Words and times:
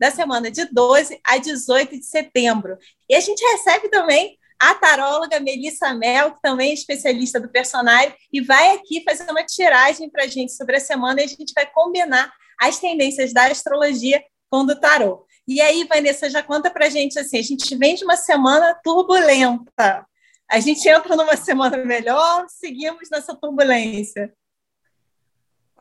da 0.00 0.10
semana 0.10 0.50
de 0.50 0.64
12 0.64 1.20
a 1.22 1.36
18 1.36 1.98
de 1.98 2.06
setembro. 2.06 2.78
E 3.08 3.14
a 3.14 3.20
gente 3.20 3.44
recebe 3.52 3.90
também 3.90 4.38
a 4.58 4.74
taróloga 4.74 5.38
Melissa 5.38 5.92
Mel, 5.92 6.32
que 6.32 6.40
também 6.42 6.70
é 6.70 6.74
especialista 6.74 7.38
do 7.38 7.50
personagem, 7.50 8.14
e 8.32 8.40
vai 8.40 8.74
aqui 8.74 9.02
fazer 9.04 9.30
uma 9.30 9.44
tiragem 9.44 10.08
para 10.08 10.24
a 10.24 10.26
gente 10.26 10.52
sobre 10.52 10.76
a 10.76 10.80
semana 10.80 11.20
e 11.20 11.24
a 11.24 11.28
gente 11.28 11.52
vai 11.54 11.66
combinar 11.66 12.32
as 12.60 12.78
tendências 12.78 13.32
da 13.32 13.46
astrologia 13.46 14.22
com 14.50 14.64
do 14.64 14.78
tarô. 14.78 15.26
E 15.46 15.60
aí, 15.60 15.84
Vanessa, 15.84 16.30
já 16.30 16.42
conta 16.42 16.70
para 16.70 16.86
a 16.86 16.90
gente 16.90 17.18
assim, 17.18 17.38
a 17.38 17.42
gente 17.42 17.74
vem 17.76 17.94
de 17.94 18.04
uma 18.04 18.16
semana 18.16 18.78
turbulenta. 18.82 20.06
A 20.50 20.60
gente 20.60 20.86
entra 20.88 21.14
numa 21.14 21.36
semana 21.36 21.76
melhor, 21.78 22.46
seguimos 22.48 23.08
nessa 23.10 23.34
turbulência. 23.34 24.32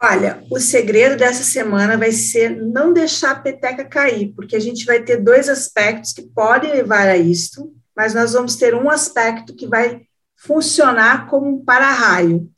Olha, 0.02 0.42
o 0.50 0.62
segredo 0.62 1.18
dessa 1.18 1.44
semana 1.44 1.98
vai 1.98 2.14
ser 2.14 2.56
não 2.56 2.94
deixar 2.94 3.32
a 3.32 3.40
peteca 3.40 3.84
cair, 3.84 4.34
porque 4.34 4.56
a 4.56 4.60
gente 4.60 4.86
vai 4.86 5.04
ter 5.04 5.18
dois 5.18 5.50
aspectos 5.50 6.14
que 6.14 6.22
podem 6.22 6.72
levar 6.72 7.10
a 7.10 7.18
isto, 7.18 7.74
mas 7.94 8.14
nós 8.14 8.32
vamos 8.32 8.56
ter 8.56 8.74
um 8.74 8.90
aspecto 8.90 9.54
que 9.54 9.68
vai 9.68 10.04
funcionar 10.38 11.28
como 11.28 11.50
um 11.50 11.66
para-raio. 11.66 12.50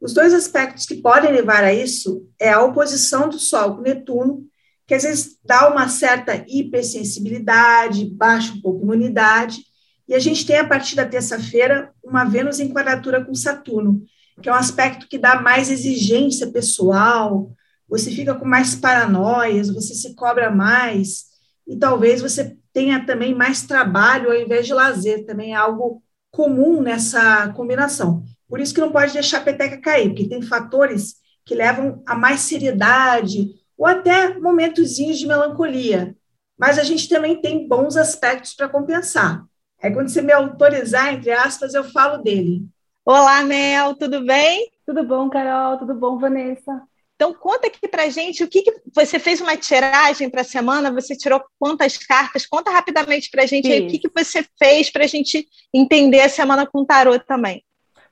Os 0.00 0.14
dois 0.14 0.32
aspectos 0.32 0.86
que 0.86 0.96
podem 0.96 1.32
levar 1.32 1.64
a 1.64 1.72
isso 1.72 2.26
é 2.40 2.50
a 2.50 2.62
oposição 2.62 3.28
do 3.28 3.38
Sol 3.38 3.76
com 3.76 3.82
Netuno, 3.82 4.46
que 4.86 4.94
às 4.94 5.02
vezes 5.02 5.36
dá 5.44 5.68
uma 5.68 5.90
certa 5.90 6.46
hipersensibilidade, 6.48 8.08
baixa 8.08 8.54
um 8.54 8.60
pouco 8.62 8.80
a 8.80 8.84
imunidade, 8.84 9.60
e 10.08 10.14
a 10.14 10.18
gente 10.18 10.46
tem 10.46 10.56
a 10.56 10.66
partir 10.66 10.96
da 10.96 11.04
terça-feira 11.04 11.92
uma 12.02 12.24
Vênus 12.24 12.58
em 12.58 12.72
quadratura 12.72 13.22
com 13.22 13.34
Saturno, 13.34 14.02
que 14.42 14.48
é 14.48 14.52
um 14.52 14.56
aspecto 14.56 15.08
que 15.08 15.18
dá 15.18 15.40
mais 15.40 15.70
exigência 15.70 16.50
pessoal, 16.50 17.50
você 17.88 18.10
fica 18.10 18.34
com 18.34 18.44
mais 18.44 18.74
paranoias, 18.74 19.68
você 19.68 19.94
se 19.94 20.14
cobra 20.14 20.50
mais, 20.50 21.26
e 21.66 21.76
talvez 21.76 22.20
você 22.20 22.56
tenha 22.72 23.04
também 23.06 23.34
mais 23.34 23.62
trabalho 23.62 24.30
ao 24.30 24.36
invés 24.36 24.66
de 24.66 24.74
lazer, 24.74 25.24
também 25.24 25.52
é 25.52 25.56
algo 25.56 26.02
comum 26.30 26.82
nessa 26.82 27.48
combinação. 27.54 28.22
Por 28.48 28.60
isso 28.60 28.74
que 28.74 28.80
não 28.80 28.92
pode 28.92 29.12
deixar 29.12 29.38
a 29.38 29.44
peteca 29.44 29.80
cair, 29.80 30.08
porque 30.10 30.28
tem 30.28 30.42
fatores 30.42 31.16
que 31.44 31.54
levam 31.54 32.02
a 32.06 32.14
mais 32.14 32.40
seriedade, 32.40 33.54
ou 33.78 33.86
até 33.86 34.38
momentozinhos 34.38 35.18
de 35.18 35.26
melancolia. 35.26 36.14
Mas 36.58 36.78
a 36.78 36.82
gente 36.82 37.08
também 37.08 37.40
tem 37.40 37.68
bons 37.68 37.96
aspectos 37.96 38.54
para 38.54 38.68
compensar. 38.68 39.44
É 39.80 39.90
quando 39.90 40.08
você 40.08 40.22
me 40.22 40.32
autorizar, 40.32 41.14
entre 41.14 41.30
aspas, 41.30 41.74
eu 41.74 41.84
falo 41.84 42.22
dele. 42.22 42.66
Olá, 43.08 43.44
Mel, 43.44 43.94
tudo 43.94 44.26
bem? 44.26 44.68
Tudo 44.84 45.04
bom, 45.04 45.30
Carol? 45.30 45.78
Tudo 45.78 45.94
bom, 45.94 46.18
Vanessa? 46.18 46.82
Então, 47.14 47.32
conta 47.32 47.68
aqui 47.68 47.86
para 47.86 48.08
gente 48.08 48.42
o 48.42 48.48
que, 48.48 48.62
que, 48.62 48.82
você 48.92 49.20
fez 49.20 49.40
uma 49.40 49.56
tiragem 49.56 50.28
para 50.28 50.40
a 50.40 50.44
semana, 50.44 50.90
você 50.90 51.16
tirou 51.16 51.40
quantas 51.56 51.96
cartas? 51.96 52.44
Conta 52.44 52.72
rapidamente 52.72 53.30
para 53.30 53.44
a 53.44 53.46
gente 53.46 53.70
aí, 53.70 53.86
o 53.86 53.86
que, 53.86 54.00
que 54.00 54.10
você 54.12 54.44
fez 54.58 54.90
para 54.90 55.04
a 55.04 55.06
gente 55.06 55.46
entender 55.72 56.20
a 56.20 56.28
semana 56.28 56.66
com 56.66 56.84
tarô 56.84 57.16
também. 57.20 57.62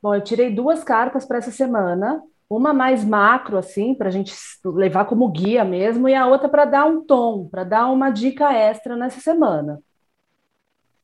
Bom, 0.00 0.14
eu 0.14 0.22
tirei 0.22 0.54
duas 0.54 0.84
cartas 0.84 1.26
para 1.26 1.38
essa 1.38 1.50
semana, 1.50 2.22
uma 2.48 2.72
mais 2.72 3.04
macro, 3.04 3.58
assim, 3.58 3.96
para 3.96 4.06
a 4.06 4.12
gente 4.12 4.32
levar 4.64 5.06
como 5.06 5.28
guia 5.28 5.64
mesmo, 5.64 6.08
e 6.08 6.14
a 6.14 6.28
outra 6.28 6.48
para 6.48 6.66
dar 6.66 6.84
um 6.84 7.04
tom, 7.04 7.48
para 7.48 7.64
dar 7.64 7.90
uma 7.90 8.10
dica 8.10 8.52
extra 8.52 8.94
nessa 8.94 9.20
semana. 9.20 9.80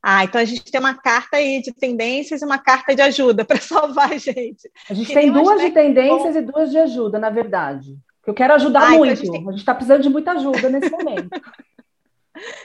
Ah, 0.03 0.25
então 0.25 0.41
a 0.41 0.45
gente 0.45 0.65
tem 0.65 0.81
uma 0.81 0.95
carta 0.95 1.37
aí 1.37 1.61
de 1.61 1.73
tendências 1.73 2.41
e 2.41 2.45
uma 2.45 2.59
carta 2.59 2.95
de 2.95 3.03
ajuda 3.03 3.45
para 3.47 3.61
salvar 3.61 4.13
a 4.13 4.17
gente. 4.17 4.71
A 4.89 4.95
gente 4.95 5.13
tem, 5.13 5.31
tem 5.31 5.33
duas 5.33 5.61
de 5.61 5.71
tendências 5.71 6.35
bom. 6.35 6.41
e 6.41 6.43
duas 6.43 6.71
de 6.71 6.79
ajuda, 6.79 7.19
na 7.19 7.31
verdade. 7.31 7.97
Eu 8.27 8.35
quero 8.35 8.55
ajudar 8.55 8.83
ah, 8.83 8.91
muito. 8.91 9.23
Então 9.23 9.49
a 9.49 9.53
gente 9.53 9.61
está 9.61 9.75
tem... 9.75 9.79
precisando 9.79 10.03
de 10.03 10.09
muita 10.09 10.33
ajuda 10.33 10.69
nesse 10.69 10.91
momento. 10.91 11.29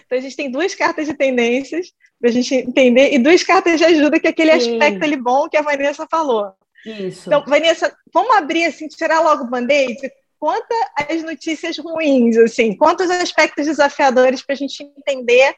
então 0.05 0.17
a 0.17 0.21
gente 0.21 0.35
tem 0.35 0.49
duas 0.49 0.73
cartas 0.75 1.07
de 1.07 1.13
tendências 1.13 1.93
para 2.19 2.29
a 2.29 2.33
gente 2.33 2.55
entender 2.55 3.13
e 3.13 3.19
duas 3.19 3.43
cartas 3.43 3.77
de 3.77 3.83
ajuda, 3.83 4.19
que 4.19 4.27
é 4.27 4.29
aquele 4.29 4.57
Sim. 4.59 4.73
aspecto 4.73 5.03
ali 5.03 5.17
bom 5.17 5.49
que 5.49 5.57
a 5.57 5.61
Vanessa 5.61 6.07
falou. 6.09 6.53
Isso. 6.85 7.27
Então, 7.27 7.43
Vanessa, 7.45 7.93
vamos 8.13 8.35
abrir 8.35 8.65
assim, 8.65 8.87
tirar 8.87 9.19
logo 9.21 9.43
o 9.43 9.47
band-aid? 9.47 9.97
Conta 10.39 10.75
as 11.09 11.23
notícias 11.23 11.77
ruins, 11.79 12.37
assim, 12.37 12.75
quantos 12.75 13.09
aspectos 13.09 13.65
desafiadores 13.65 14.43
para 14.43 14.53
a 14.53 14.57
gente 14.57 14.83
entender 14.83 15.55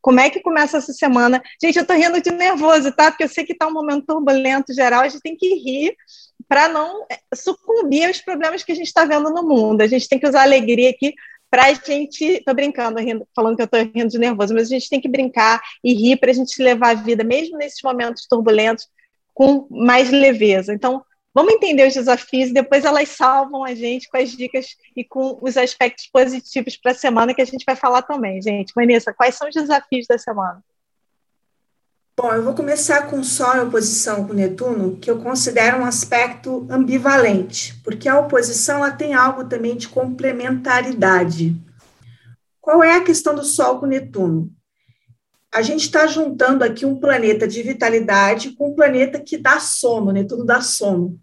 como 0.00 0.20
é 0.20 0.30
que 0.30 0.40
começa 0.40 0.78
essa 0.78 0.92
semana? 0.92 1.42
Gente, 1.62 1.78
eu 1.78 1.86
tô 1.86 1.92
rindo 1.94 2.20
de 2.20 2.30
nervoso, 2.30 2.92
tá? 2.92 3.10
Porque 3.10 3.24
eu 3.24 3.28
sei 3.28 3.44
que 3.44 3.54
tá 3.54 3.66
um 3.66 3.72
momento 3.72 4.06
turbulento 4.06 4.72
geral, 4.72 5.02
a 5.02 5.08
gente 5.08 5.22
tem 5.22 5.36
que 5.36 5.54
rir 5.54 5.94
para 6.48 6.68
não 6.68 7.06
é, 7.10 7.18
sucumbir 7.34 8.06
aos 8.06 8.20
problemas 8.20 8.62
que 8.62 8.72
a 8.72 8.74
gente 8.74 8.86
está 8.86 9.04
vendo 9.04 9.30
no 9.30 9.42
mundo. 9.42 9.82
A 9.82 9.86
gente 9.86 10.08
tem 10.08 10.18
que 10.18 10.26
usar 10.26 10.42
alegria 10.42 10.90
aqui 10.90 11.14
para 11.50 11.66
a 11.66 11.74
gente. 11.74 12.42
Tô 12.44 12.54
brincando, 12.54 12.98
rindo, 12.98 13.26
falando 13.34 13.56
que 13.56 13.62
eu 13.62 13.68
tô 13.68 13.76
rindo 13.76 14.08
de 14.08 14.18
nervoso, 14.18 14.54
mas 14.54 14.66
a 14.66 14.70
gente 14.70 14.88
tem 14.88 15.00
que 15.00 15.08
brincar 15.08 15.60
e 15.84 15.92
rir 15.92 16.16
para 16.16 16.30
a 16.30 16.34
gente 16.34 16.62
levar 16.62 16.90
a 16.90 16.94
vida, 16.94 17.22
mesmo 17.22 17.58
nesses 17.58 17.82
momentos 17.82 18.26
turbulentos, 18.26 18.88
com 19.34 19.66
mais 19.70 20.10
leveza. 20.10 20.72
Então, 20.72 21.02
Vamos 21.32 21.54
entender 21.54 21.86
os 21.86 21.94
desafios 21.94 22.50
e 22.50 22.54
depois 22.54 22.84
elas 22.84 23.08
salvam 23.10 23.64
a 23.64 23.74
gente 23.74 24.08
com 24.08 24.16
as 24.16 24.30
dicas 24.30 24.76
e 24.96 25.04
com 25.04 25.38
os 25.40 25.56
aspectos 25.56 26.08
positivos 26.08 26.76
para 26.76 26.90
a 26.90 26.94
semana 26.94 27.32
que 27.32 27.40
a 27.40 27.44
gente 27.44 27.64
vai 27.64 27.76
falar 27.76 28.02
também, 28.02 28.42
gente. 28.42 28.72
Vanessa, 28.74 29.14
quais 29.14 29.36
são 29.36 29.48
os 29.48 29.54
desafios 29.54 30.06
da 30.08 30.18
semana? 30.18 30.62
Bom, 32.16 32.34
eu 32.34 32.42
vou 32.42 32.52
começar 32.52 33.08
com 33.08 33.22
Sol 33.22 33.56
em 33.56 33.60
oposição 33.60 34.26
com 34.26 34.34
Netuno, 34.34 34.98
que 34.98 35.10
eu 35.10 35.20
considero 35.20 35.78
um 35.78 35.86
aspecto 35.86 36.66
ambivalente, 36.68 37.80
porque 37.82 38.08
a 38.08 38.18
oposição 38.18 38.78
ela 38.78 38.90
tem 38.90 39.14
algo 39.14 39.44
também 39.44 39.76
de 39.76 39.88
complementaridade. 39.88 41.56
Qual 42.60 42.82
é 42.84 42.96
a 42.96 43.04
questão 43.04 43.34
do 43.34 43.44
Sol 43.44 43.78
com 43.78 43.86
Netuno? 43.86 44.50
A 45.52 45.62
gente 45.62 45.82
está 45.82 46.06
juntando 46.06 46.62
aqui 46.62 46.86
um 46.86 46.98
planeta 46.98 47.46
de 47.46 47.62
vitalidade 47.62 48.52
com 48.52 48.70
um 48.70 48.74
planeta 48.74 49.20
que 49.20 49.36
dá 49.36 49.58
sono, 49.58 50.12
né? 50.12 50.24
Tudo 50.24 50.44
dá 50.44 50.60
sono. 50.60 51.18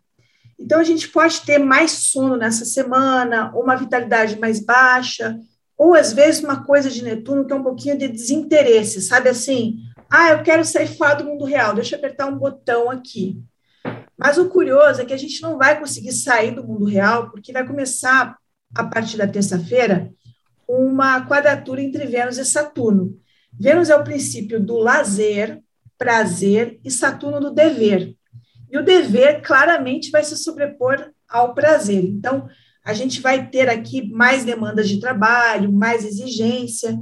Então, 0.59 0.79
a 0.79 0.83
gente 0.83 1.07
pode 1.09 1.41
ter 1.41 1.59
mais 1.59 1.91
sono 1.91 2.35
nessa 2.35 2.65
semana, 2.65 3.51
ou 3.55 3.63
uma 3.63 3.75
vitalidade 3.75 4.39
mais 4.39 4.59
baixa, 4.59 5.39
ou 5.77 5.93
às 5.93 6.11
vezes 6.11 6.43
uma 6.43 6.65
coisa 6.65 6.89
de 6.89 7.03
Netuno 7.03 7.45
que 7.45 7.53
é 7.53 7.55
um 7.55 7.63
pouquinho 7.63 7.97
de 7.97 8.07
desinteresse, 8.07 9.01
sabe 9.01 9.29
assim? 9.29 9.77
Ah, 10.09 10.31
eu 10.31 10.43
quero 10.43 10.65
sair 10.65 10.87
fora 10.87 11.15
do 11.15 11.25
mundo 11.25 11.45
real, 11.45 11.75
deixa 11.75 11.95
eu 11.95 11.99
apertar 11.99 12.25
um 12.25 12.37
botão 12.37 12.89
aqui. 12.89 13.39
Mas 14.17 14.37
o 14.37 14.49
curioso 14.49 15.01
é 15.01 15.05
que 15.05 15.13
a 15.13 15.17
gente 15.17 15.41
não 15.41 15.57
vai 15.57 15.79
conseguir 15.79 16.11
sair 16.11 16.51
do 16.51 16.65
mundo 16.65 16.85
real, 16.85 17.29
porque 17.29 17.53
vai 17.53 17.65
começar, 17.65 18.35
a 18.73 18.83
partir 18.83 19.17
da 19.17 19.27
terça-feira, 19.27 20.11
uma 20.67 21.25
quadratura 21.27 21.81
entre 21.81 22.05
Vênus 22.07 22.37
e 22.37 22.45
Saturno. 22.45 23.15
Vênus 23.59 23.89
é 23.89 23.95
o 23.95 24.03
princípio 24.03 24.59
do 24.59 24.77
lazer, 24.77 25.61
prazer 25.97 26.79
e 26.83 26.91
Saturno 26.91 27.39
do 27.39 27.51
dever. 27.51 28.15
E 28.71 28.77
o 28.77 28.83
dever 28.83 29.41
claramente 29.41 30.11
vai 30.11 30.23
se 30.23 30.37
sobrepor 30.37 31.11
ao 31.27 31.53
prazer. 31.53 32.03
Então, 32.03 32.47
a 32.83 32.93
gente 32.93 33.19
vai 33.19 33.49
ter 33.49 33.67
aqui 33.67 34.09
mais 34.11 34.45
demandas 34.45 34.87
de 34.87 34.99
trabalho, 34.99 35.73
mais 35.73 36.05
exigência. 36.05 36.97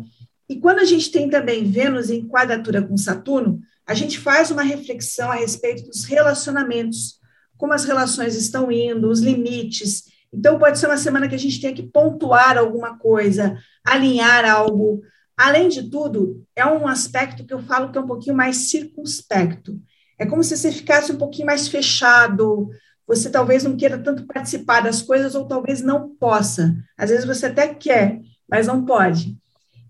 E 0.47 0.55
quando 0.55 0.79
a 0.79 0.85
gente 0.85 1.11
tem 1.11 1.29
também 1.29 1.63
Vênus 1.63 2.09
em 2.09 2.27
quadratura 2.27 2.81
com 2.81 2.97
Saturno, 2.97 3.59
a 3.85 3.93
gente 3.93 4.17
faz 4.17 4.49
uma 4.49 4.63
reflexão 4.63 5.31
a 5.31 5.35
respeito 5.35 5.83
dos 5.83 6.05
relacionamentos, 6.05 7.19
como 7.57 7.73
as 7.73 7.85
relações 7.85 8.35
estão 8.35 8.71
indo, 8.71 9.09
os 9.09 9.19
limites. 9.19 10.05
Então, 10.33 10.57
pode 10.57 10.79
ser 10.79 10.87
uma 10.87 10.97
semana 10.97 11.27
que 11.27 11.35
a 11.35 11.39
gente 11.39 11.59
tenha 11.61 11.73
que 11.73 11.83
pontuar 11.83 12.57
alguma 12.57 12.97
coisa, 12.97 13.57
alinhar 13.85 14.43
algo, 14.49 15.01
Além 15.37 15.67
de 15.67 15.89
tudo, 15.89 16.45
é 16.55 16.65
um 16.65 16.87
aspecto 16.87 17.45
que 17.45 17.53
eu 17.53 17.61
falo 17.63 17.91
que 17.91 17.97
é 17.97 18.01
um 18.01 18.07
pouquinho 18.07 18.35
mais 18.35 18.69
circunspecto. 18.69 19.79
É 20.17 20.25
como 20.25 20.43
se 20.43 20.55
você 20.55 20.71
ficasse 20.71 21.11
um 21.11 21.17
pouquinho 21.17 21.47
mais 21.47 21.67
fechado, 21.67 22.69
você 23.05 23.29
talvez 23.29 23.63
não 23.63 23.75
queira 23.75 23.97
tanto 23.97 24.25
participar 24.25 24.81
das 24.81 25.01
coisas 25.01 25.35
ou 25.35 25.45
talvez 25.45 25.81
não 25.81 26.09
possa. 26.15 26.75
Às 26.97 27.09
vezes 27.09 27.25
você 27.25 27.47
até 27.47 27.67
quer, 27.73 28.21
mas 28.49 28.67
não 28.67 28.85
pode. 28.85 29.37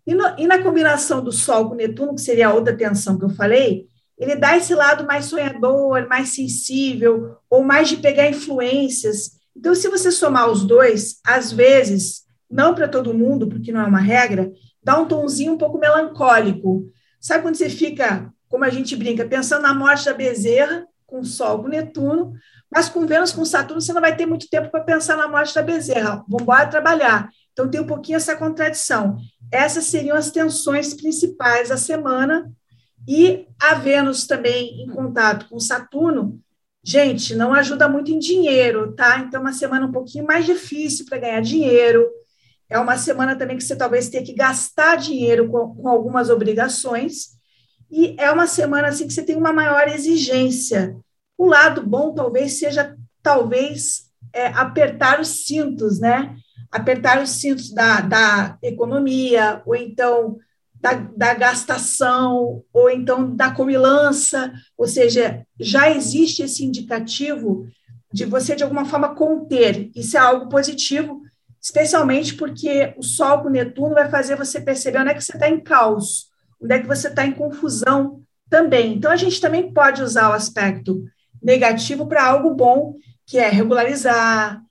E, 0.05 0.13
no, 0.13 0.23
e 0.37 0.47
na 0.47 0.61
combinação 0.61 1.23
do 1.23 1.31
Sol 1.31 1.69
com 1.69 1.75
Netuno, 1.75 2.15
que 2.15 2.21
seria 2.21 2.47
a 2.47 2.53
outra 2.53 2.75
tensão 2.75 3.17
que 3.17 3.25
eu 3.25 3.29
falei, 3.29 3.87
ele 4.17 4.35
dá 4.35 4.55
esse 4.55 4.73
lado 4.73 5.05
mais 5.05 5.25
sonhador, 5.25 6.07
mais 6.07 6.29
sensível, 6.29 7.37
ou 7.49 7.63
mais 7.63 7.89
de 7.89 7.97
pegar 7.97 8.29
influências. 8.29 9.31
Então, 9.55 9.73
se 9.75 9.89
você 9.89 10.11
somar 10.11 10.49
os 10.49 10.63
dois, 10.63 11.19
às 11.25 11.51
vezes, 11.51 12.23
não 12.49 12.73
para 12.73 12.87
todo 12.87 13.13
mundo, 13.13 13.47
porque 13.47 13.71
não 13.71 13.81
é 13.81 13.85
uma 13.85 13.99
regra, 13.99 14.51
dá 14.85 14.99
um 14.99 15.07
tonzinho 15.07 15.53
um 15.53 15.57
pouco 15.57 15.79
melancólico. 15.79 16.85
Sabe 17.19 17.41
quando 17.41 17.55
você 17.55 17.69
fica, 17.69 18.31
como 18.47 18.63
a 18.63 18.69
gente 18.69 18.95
brinca, 18.95 19.25
pensando 19.25 19.63
na 19.63 19.73
morte 19.73 20.05
da 20.05 20.13
Bezerra, 20.13 20.87
com 21.07 21.23
Sol, 21.23 21.63
com 21.63 21.67
Netuno, 21.67 22.33
mas 22.71 22.87
com 22.87 23.05
Vênus, 23.07 23.31
com 23.31 23.43
Saturno, 23.43 23.81
você 23.81 23.91
não 23.93 24.01
vai 24.01 24.15
ter 24.15 24.27
muito 24.27 24.47
tempo 24.47 24.69
para 24.69 24.83
pensar 24.83 25.17
na 25.17 25.27
morte 25.27 25.55
da 25.55 25.63
Bezerra. 25.63 26.23
Vamos 26.27 26.43
embora 26.43 26.67
trabalhar. 26.67 27.29
Então, 27.51 27.67
tem 27.67 27.81
um 27.81 27.87
pouquinho 27.87 28.17
essa 28.17 28.35
contradição. 28.35 29.17
Essas 29.51 29.85
seriam 29.85 30.15
as 30.15 30.29
tensões 30.29 30.93
principais 30.93 31.69
da 31.69 31.77
semana. 31.77 32.51
E 33.07 33.47
a 33.59 33.73
Vênus 33.75 34.27
também 34.27 34.83
em 34.83 34.87
contato 34.87 35.47
com 35.49 35.59
Saturno, 35.59 36.39
gente, 36.83 37.33
não 37.35 37.53
ajuda 37.53 37.87
muito 37.87 38.11
em 38.11 38.19
dinheiro, 38.19 38.91
tá? 38.93 39.19
Então, 39.19 39.39
é 39.39 39.43
uma 39.43 39.53
semana 39.53 39.87
um 39.87 39.91
pouquinho 39.91 40.25
mais 40.25 40.45
difícil 40.45 41.05
para 41.07 41.17
ganhar 41.17 41.41
dinheiro. 41.41 42.05
É 42.69 42.79
uma 42.79 42.97
semana 42.97 43.35
também 43.35 43.57
que 43.57 43.63
você 43.63 43.75
talvez 43.75 44.09
tenha 44.09 44.23
que 44.23 44.33
gastar 44.33 44.97
dinheiro 44.97 45.47
com, 45.49 45.75
com 45.75 45.87
algumas 45.87 46.29
obrigações. 46.29 47.35
E 47.91 48.15
é 48.17 48.31
uma 48.31 48.47
semana 48.47 48.87
assim 48.87 49.07
que 49.07 49.13
você 49.13 49.23
tem 49.23 49.35
uma 49.35 49.53
maior 49.53 49.87
exigência. 49.87 50.95
O 51.37 51.45
lado 51.45 51.85
bom 51.85 52.13
talvez 52.13 52.59
seja 52.59 52.95
talvez 53.21 54.05
é, 54.33 54.47
apertar 54.47 55.19
os 55.19 55.45
cintos, 55.45 55.99
né? 55.99 56.35
Apertar 56.71 57.21
os 57.21 57.29
cintos 57.29 57.71
da, 57.71 58.01
da 58.01 58.57
economia, 58.61 59.61
ou 59.65 59.75
então 59.75 60.37
da, 60.73 60.93
da 60.93 61.33
gastação, 61.33 62.63
ou 62.73 62.89
então 62.89 63.35
da 63.35 63.51
comilança, 63.51 64.53
ou 64.77 64.87
seja, 64.87 65.45
já 65.59 65.89
existe 65.89 66.43
esse 66.43 66.63
indicativo 66.63 67.67
de 68.13 68.25
você, 68.25 68.55
de 68.55 68.63
alguma 68.63 68.85
forma, 68.85 69.15
conter. 69.15 69.89
Isso 69.95 70.15
é 70.15 70.19
algo 70.19 70.47
positivo, 70.47 71.21
especialmente 71.65 72.35
porque 72.35 72.93
o 72.95 73.01
Sol 73.01 73.41
com 73.41 73.49
Netuno 73.49 73.95
vai 73.95 74.07
fazer 74.07 74.35
você 74.35 74.61
perceber 74.61 74.99
onde 74.99 75.09
é 75.09 75.13
que 75.15 75.23
você 75.23 75.31
está 75.31 75.49
em 75.49 75.59
caos, 75.59 76.27
onde 76.61 76.75
é 76.75 76.79
que 76.79 76.85
você 76.85 77.07
está 77.07 77.25
em 77.25 77.31
confusão 77.31 78.21
também. 78.47 78.93
Então, 78.93 79.09
a 79.09 79.15
gente 79.15 79.41
também 79.41 79.73
pode 79.73 80.03
usar 80.03 80.29
o 80.29 80.33
aspecto 80.33 81.03
negativo 81.41 82.05
para 82.05 82.23
algo 82.23 82.53
bom, 82.53 82.93
que 83.25 83.39
é 83.39 83.49
regularizar, 83.49 84.61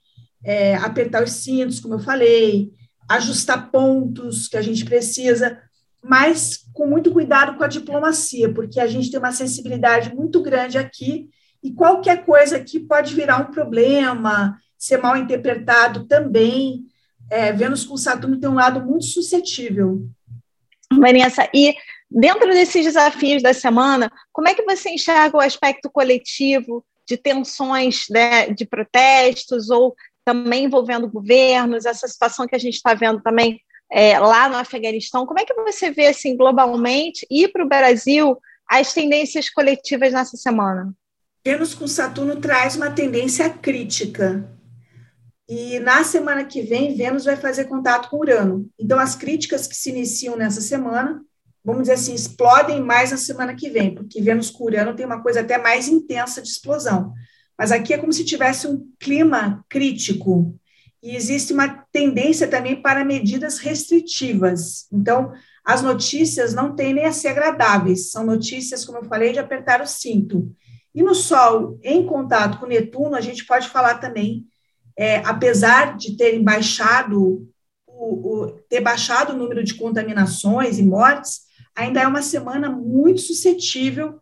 é, 0.44 0.76
apertar 0.76 1.25
os 1.25 1.32
cintos, 1.32 1.81
como 1.81 1.94
eu 1.94 1.99
falei, 1.99 2.70
ajustar 3.08 3.73
pontos 3.73 4.46
que 4.46 4.56
a 4.56 4.62
gente 4.62 4.85
precisa, 4.85 5.61
mas 6.00 6.64
com 6.73 6.87
muito 6.87 7.11
cuidado 7.11 7.56
com 7.58 7.64
a 7.64 7.69
diplomacia, 7.69 8.55
porque 8.55 8.79
a 8.79 8.87
gente 8.87 9.11
tem 9.11 9.19
uma 9.19 9.32
sensibilidade 9.32 10.14
muito 10.14 10.41
grande 10.41 10.79
aqui 10.79 11.29
e 11.61 11.73
qualquer 11.73 12.25
coisa 12.25 12.56
aqui 12.56 12.79
pode 12.79 13.17
virar 13.17 13.38
um 13.38 13.50
problema, 13.50 14.56
ser 14.78 14.98
mal 14.98 15.16
interpretado 15.16 16.06
também. 16.06 16.84
É, 17.30 17.52
Vênus 17.52 17.84
com 17.84 17.96
Saturno 17.96 18.38
tem 18.38 18.48
um 18.48 18.54
lado 18.54 18.84
muito 18.84 19.06
suscetível. 19.06 20.06
Vanessa, 20.92 21.48
e 21.54 21.74
dentro 22.10 22.48
desses 22.50 22.84
desafios 22.84 23.42
da 23.42 23.52
semana, 23.52 24.10
como 24.32 24.48
é 24.48 24.54
que 24.54 24.62
você 24.62 24.90
enxerga 24.90 25.36
o 25.36 25.40
aspecto 25.40 25.90
coletivo 25.90 26.84
de 27.06 27.16
tensões 27.16 28.04
né, 28.10 28.48
de 28.50 28.64
protestos 28.64 29.70
ou 29.70 29.94
também 30.24 30.64
envolvendo 30.64 31.10
governos, 31.10 31.84
essa 31.84 32.08
situação 32.08 32.46
que 32.46 32.54
a 32.54 32.58
gente 32.58 32.74
está 32.74 32.94
vendo 32.94 33.20
também 33.20 33.60
é, 33.92 34.18
lá 34.18 34.48
no 34.48 34.56
Afeganistão? 34.56 35.26
Como 35.26 35.38
é 35.38 35.44
que 35.44 35.54
você 35.54 35.90
vê 35.90 36.06
assim 36.06 36.36
globalmente 36.36 37.26
e 37.30 37.48
para 37.48 37.64
o 37.64 37.68
Brasil 37.68 38.38
as 38.68 38.92
tendências 38.92 39.50
coletivas 39.50 40.12
nessa 40.12 40.36
semana? 40.36 40.94
Vênus 41.46 41.74
com 41.74 41.86
Saturno 41.86 42.36
traz 42.36 42.74
uma 42.74 42.90
tendência 42.90 43.50
crítica 43.50 44.48
e 45.49 45.79
na 45.81 46.02
semana 46.05 46.44
que 46.44 46.62
vem, 46.62 46.94
Vênus 46.96 47.25
vai 47.25 47.37
fazer 47.37 47.64
contato 47.64 48.08
com 48.08 48.19
Urano. 48.19 48.69
Então, 48.79 48.99
as 48.99 49.14
críticas 49.14 49.67
que 49.67 49.76
se 49.76 49.91
iniciam 49.91 50.37
nessa 50.37 50.61
semana, 50.61 51.23
vamos 51.62 51.82
dizer 51.82 51.94
assim, 51.94 52.14
explodem 52.14 52.81
mais 52.81 53.11
na 53.11 53.19
semana 53.19 53.55
que 53.55 53.69
vem, 53.69 53.94
porque 53.94 54.23
Vênus 54.23 54.50
com 54.50 54.64
Urano 54.64 54.96
tem 54.96 55.05
uma 55.05 55.23
coisa 55.23 55.41
até 55.41 55.58
mais 55.58 55.87
intensa 55.87 56.41
de 56.41 56.49
explosão. 56.49 57.12
Mas 57.58 57.70
aqui 57.70 57.93
é 57.93 57.99
como 57.99 58.12
se 58.12 58.25
tivesse 58.25 58.67
um 58.67 58.91
clima 58.99 59.64
crítico. 59.69 60.58
E 61.02 61.14
existe 61.14 61.52
uma 61.52 61.69
tendência 61.93 62.49
também 62.49 62.81
para 62.81 63.05
medidas 63.05 63.58
restritivas. 63.58 64.87
Então, 64.91 65.32
as 65.62 65.82
notícias 65.82 66.55
não 66.55 66.75
tendem 66.75 67.05
a 67.05 67.12
ser 67.12 67.29
agradáveis, 67.29 68.11
são 68.11 68.25
notícias, 68.25 68.85
como 68.85 68.99
eu 68.99 69.05
falei, 69.05 69.32
de 69.32 69.38
apertar 69.38 69.82
o 69.82 69.87
cinto. 69.87 70.50
E 70.94 71.02
no 71.02 71.14
Sol, 71.14 71.79
em 71.82 72.06
contato 72.06 72.58
com 72.58 72.67
Netuno, 72.67 73.14
a 73.14 73.20
gente 73.20 73.44
pode 73.44 73.69
falar 73.69 73.96
também 73.96 74.46
é, 74.96 75.17
apesar 75.19 75.96
de 75.96 76.17
terem 76.17 76.43
baixado 76.43 77.49
o, 77.87 78.44
o, 78.44 78.50
ter 78.69 78.81
baixado 78.81 79.32
o 79.32 79.37
número 79.37 79.62
de 79.64 79.75
contaminações 79.75 80.79
e 80.79 80.82
mortes, 80.82 81.43
ainda 81.75 82.00
é 82.00 82.06
uma 82.06 82.23
semana 82.23 82.70
muito 82.70 83.20
suscetível 83.20 84.20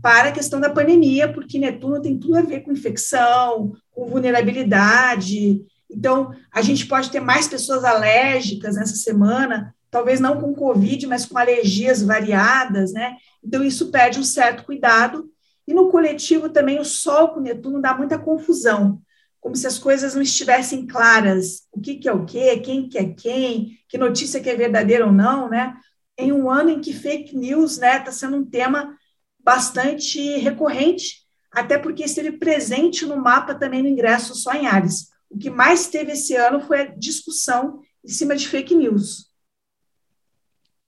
para 0.00 0.28
a 0.28 0.32
questão 0.32 0.60
da 0.60 0.70
pandemia, 0.70 1.32
porque 1.32 1.58
Netuno 1.58 2.00
tem 2.00 2.18
tudo 2.18 2.36
a 2.36 2.42
ver 2.42 2.60
com 2.60 2.72
infecção, 2.72 3.72
com 3.90 4.06
vulnerabilidade. 4.06 5.62
Então, 5.90 6.34
a 6.52 6.60
gente 6.60 6.86
pode 6.86 7.10
ter 7.10 7.20
mais 7.20 7.46
pessoas 7.46 7.84
alérgicas 7.84 8.76
nessa 8.76 8.96
semana, 8.96 9.74
talvez 9.90 10.20
não 10.20 10.40
com 10.40 10.54
Covid, 10.54 11.06
mas 11.06 11.24
com 11.24 11.38
alergias 11.38 12.02
variadas, 12.02 12.92
né? 12.92 13.16
Então, 13.42 13.62
isso 13.62 13.90
pede 13.90 14.18
um 14.18 14.24
certo 14.24 14.64
cuidado. 14.64 15.30
E 15.66 15.72
no 15.72 15.88
coletivo 15.90 16.48
também, 16.48 16.78
o 16.80 16.84
Sol 16.84 17.28
com 17.28 17.40
Netuno 17.40 17.80
dá 17.80 17.96
muita 17.96 18.18
confusão 18.18 19.00
como 19.44 19.54
se 19.54 19.66
as 19.66 19.78
coisas 19.78 20.14
não 20.14 20.22
estivessem 20.22 20.86
claras, 20.86 21.64
o 21.70 21.78
que, 21.78 21.96
que 21.96 22.08
é 22.08 22.12
o 22.14 22.24
que, 22.24 22.56
quem 22.60 22.88
que 22.88 22.96
é 22.96 23.12
quem, 23.12 23.78
que 23.86 23.98
notícia 23.98 24.40
que 24.40 24.48
é 24.48 24.56
verdadeira 24.56 25.04
ou 25.04 25.12
não, 25.12 25.50
né? 25.50 25.76
Em 26.16 26.32
um 26.32 26.50
ano 26.50 26.70
em 26.70 26.80
que 26.80 26.94
fake 26.94 27.36
news 27.36 27.72
está 27.72 27.86
né, 27.86 27.98
tá 27.98 28.10
sendo 28.10 28.38
um 28.38 28.44
tema 28.46 28.96
bastante 29.38 30.38
recorrente, 30.38 31.26
até 31.52 31.76
porque 31.76 32.04
esteve 32.04 32.32
presente 32.32 33.04
no 33.04 33.18
mapa 33.18 33.54
também 33.54 33.82
no 33.82 33.88
ingresso 33.88 34.34
só 34.34 34.54
em 34.54 34.66
Ares. 34.66 35.10
O 35.28 35.36
que 35.36 35.50
mais 35.50 35.88
teve 35.88 36.12
esse 36.12 36.34
ano 36.34 36.62
foi 36.62 36.80
a 36.80 36.94
discussão 36.96 37.82
em 38.02 38.08
cima 38.08 38.34
de 38.34 38.48
fake 38.48 38.74
news. 38.74 39.26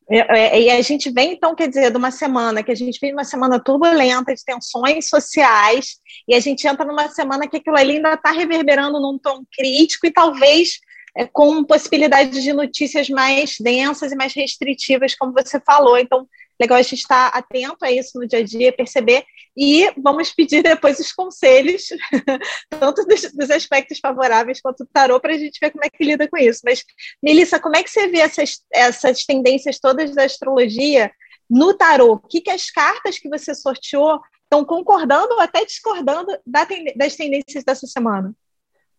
É, 0.09 0.57
é, 0.57 0.63
e 0.63 0.71
a 0.71 0.81
gente 0.83 1.11
vem, 1.11 1.33
então, 1.33 1.55
quer 1.55 1.69
dizer, 1.69 1.91
de 1.91 1.97
uma 1.97 2.13
semana 2.13 2.63
que 2.63 2.71
a 2.71 2.75
gente 2.75 2.99
vem 3.01 3.13
uma 3.13 3.25
semana 3.25 3.59
turbulenta 3.59 4.33
de 4.33 4.45
tensões 4.45 5.09
sociais, 5.09 5.97
e 6.29 6.35
a 6.35 6.41
gente 6.41 6.67
entra 6.67 6.85
numa 6.85 7.09
semana 7.09 7.49
que 7.49 7.57
aquilo 7.57 7.77
ali 7.77 7.97
ainda 7.97 8.15
está 8.15 8.31
reverberando 8.31 9.01
num 9.01 9.19
tom 9.19 9.43
crítico 9.53 10.07
e 10.07 10.13
talvez 10.13 10.79
é, 11.17 11.27
com 11.27 11.65
possibilidade 11.65 12.41
de 12.41 12.53
notícias 12.53 13.09
mais 13.09 13.57
densas 13.59 14.13
e 14.13 14.17
mais 14.17 14.33
restritivas, 14.33 15.15
como 15.17 15.33
você 15.33 15.59
falou. 15.61 15.99
Então, 15.99 16.29
legal 16.61 16.79
a 16.79 16.83
gente 16.83 16.95
estar 16.95 17.29
atento 17.29 17.85
a 17.85 17.91
isso 17.91 18.19
no 18.19 18.27
dia 18.27 18.41
a 18.41 18.43
dia, 18.43 18.73
perceber, 18.73 19.25
e 19.57 19.91
vamos 19.97 20.33
pedir 20.33 20.63
depois 20.63 20.99
os 20.99 21.13
conselhos, 21.13 21.89
tanto 22.71 23.05
dos, 23.07 23.33
dos 23.33 23.51
aspectos 23.51 23.99
favoráveis 23.99 24.61
quanto 24.61 24.85
do 24.85 24.91
tarô, 24.93 25.19
para 25.21 25.35
a 25.35 25.39
gente 25.39 25.59
ver 25.61 25.71
como 25.71 25.85
é 25.85 25.89
que 25.89 26.05
lida 26.05 26.29
com 26.29 26.37
isso. 26.37 26.61
Mas, 26.65 26.85
Melissa, 27.23 27.59
como 27.59 27.77
é 27.77 27.83
que 27.83 27.91
você 27.91 28.09
vê 28.09 28.19
essas, 28.19 28.63
essas 28.73 29.25
tendências 29.25 29.79
todas 29.79 30.15
da 30.15 30.25
astrologia 30.25 31.11
no 31.49 31.75
tarô? 31.75 32.15
O 32.15 32.19
que, 32.19 32.41
que 32.41 32.51
as 32.51 32.71
cartas 32.71 33.19
que 33.19 33.29
você 33.29 33.55
sorteou 33.55 34.21
estão 34.45 34.65
concordando 34.65 35.35
ou 35.35 35.41
até 35.41 35.65
discordando 35.65 36.39
das 36.47 37.17
tendências 37.17 37.65
dessa 37.65 37.87
semana? 37.87 38.35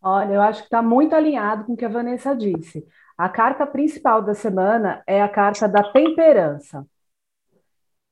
Olha, 0.01 0.34
eu 0.34 0.41
acho 0.41 0.62
que 0.62 0.67
está 0.67 0.81
muito 0.81 1.15
alinhado 1.15 1.65
com 1.65 1.74
o 1.74 1.77
que 1.77 1.86
a 1.86 1.89
Vanessa 1.89 2.36
disse. 2.36 2.86
A 3.17 3.27
carta 3.29 3.65
principal 3.65 4.22
da 4.22 4.36
semana 4.36 5.01
é 5.08 5.22
a 5.22 5.29
carta 5.29 5.67
da 5.67 5.84
temperança. 5.91 6.86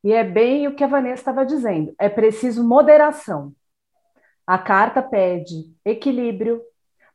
E 0.05 0.13
é 0.13 0.23
bem 0.23 0.67
o 0.67 0.75
que 0.75 0.83
a 0.83 0.87
Vanessa 0.87 1.21
estava 1.21 1.43
dizendo: 1.43 1.95
é 1.97 2.07
preciso 2.07 2.63
moderação. 2.63 3.55
A 4.45 4.55
carta 4.59 5.01
pede 5.01 5.75
equilíbrio, 5.83 6.61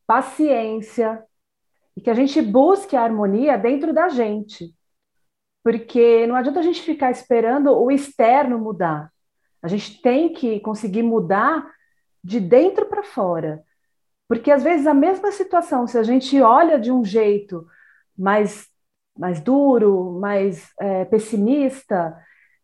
paciência 0.05 1.25
e 1.97 2.01
que 2.01 2.11
a 2.11 2.15
gente 2.15 2.43
busque 2.43 2.97
a 2.97 3.03
harmonia 3.03 3.57
dentro 3.57 3.95
da 3.95 4.09
gente. 4.09 4.75
Porque 5.63 6.27
não 6.27 6.35
adianta 6.35 6.59
a 6.59 6.65
gente 6.65 6.83
ficar 6.83 7.13
esperando 7.13 7.71
o 7.71 7.93
externo 7.93 8.59
mudar. 8.59 9.13
A 9.63 9.69
gente 9.69 10.03
tem 10.03 10.33
que 10.33 10.59
conseguir 10.59 11.05
mudar 11.05 11.65
de 12.25 12.41
dentro 12.41 12.87
para 12.87 13.05
fora. 13.05 13.63
Porque 14.27 14.51
às 14.51 14.65
vezes 14.65 14.89
a 14.89 14.95
mesma 14.95 15.31
situação, 15.31 15.87
se 15.87 15.97
a 15.97 16.03
gente 16.03 16.41
olha 16.43 16.77
de 16.81 16.91
um 16.91 17.05
jeito 17.05 17.65
mais, 18.19 18.67
mais 19.17 19.41
duro, 19.41 20.19
mais 20.19 20.73
é, 20.81 21.05
pessimista, 21.05 22.17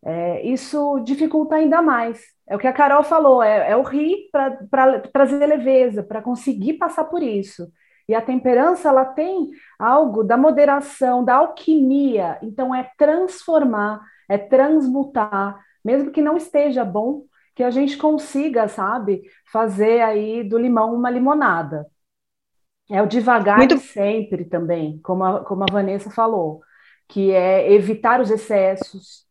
é, 0.06 0.46
isso 0.46 1.00
dificulta 1.00 1.56
ainda 1.56 1.82
mais. 1.82 2.22
É 2.48 2.54
o 2.54 2.60
que 2.60 2.68
a 2.68 2.72
Carol 2.72 3.02
falou, 3.02 3.42
é, 3.42 3.72
é 3.72 3.76
o 3.76 3.82
rir 3.82 4.30
para 4.70 5.00
trazer 5.00 5.44
leveza, 5.44 6.00
para 6.00 6.22
conseguir 6.22 6.74
passar 6.74 7.04
por 7.06 7.24
isso. 7.24 7.68
E 8.08 8.14
a 8.14 8.22
temperança, 8.22 8.88
ela 8.88 9.04
tem 9.04 9.50
algo 9.76 10.22
da 10.22 10.36
moderação, 10.36 11.24
da 11.24 11.34
alquimia. 11.34 12.38
Então, 12.40 12.72
é 12.72 12.88
transformar, 12.96 14.00
é 14.28 14.38
transmutar, 14.38 15.60
mesmo 15.84 16.12
que 16.12 16.22
não 16.22 16.36
esteja 16.36 16.84
bom, 16.84 17.24
que 17.52 17.64
a 17.64 17.70
gente 17.70 17.96
consiga, 17.96 18.68
sabe, 18.68 19.22
fazer 19.50 20.02
aí 20.02 20.44
do 20.44 20.56
limão 20.56 20.94
uma 20.94 21.10
limonada. 21.10 21.84
É 22.88 23.02
o 23.02 23.08
devagar 23.08 23.58
Muito... 23.58 23.78
sempre 23.78 24.44
também, 24.44 25.00
como 25.02 25.24
a, 25.24 25.44
como 25.44 25.64
a 25.64 25.72
Vanessa 25.72 26.10
falou, 26.12 26.60
que 27.08 27.32
é 27.32 27.72
evitar 27.72 28.20
os 28.20 28.30
excessos, 28.30 29.25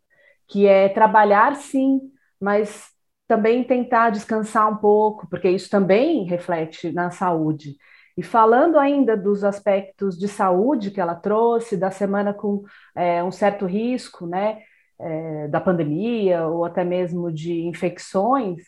que 0.47 0.67
é 0.67 0.89
trabalhar 0.89 1.55
sim, 1.55 2.01
mas 2.39 2.89
também 3.27 3.63
tentar 3.63 4.11
descansar 4.11 4.71
um 4.71 4.77
pouco, 4.77 5.27
porque 5.29 5.49
isso 5.49 5.69
também 5.69 6.25
reflete 6.25 6.91
na 6.91 7.09
saúde. 7.09 7.75
E 8.17 8.23
falando 8.23 8.77
ainda 8.79 9.17
dos 9.17 9.43
aspectos 9.43 10.17
de 10.17 10.27
saúde 10.27 10.91
que 10.91 11.01
ela 11.01 11.15
trouxe, 11.15 11.75
da 11.75 11.91
semana 11.91 12.33
com 12.33 12.63
é, 12.95 13.23
um 13.23 13.31
certo 13.31 13.65
risco, 13.65 14.25
né, 14.25 14.59
é, 14.99 15.47
da 15.49 15.59
pandemia 15.59 16.45
ou 16.47 16.63
até 16.63 16.83
mesmo 16.83 17.31
de 17.31 17.65
infecções, 17.65 18.63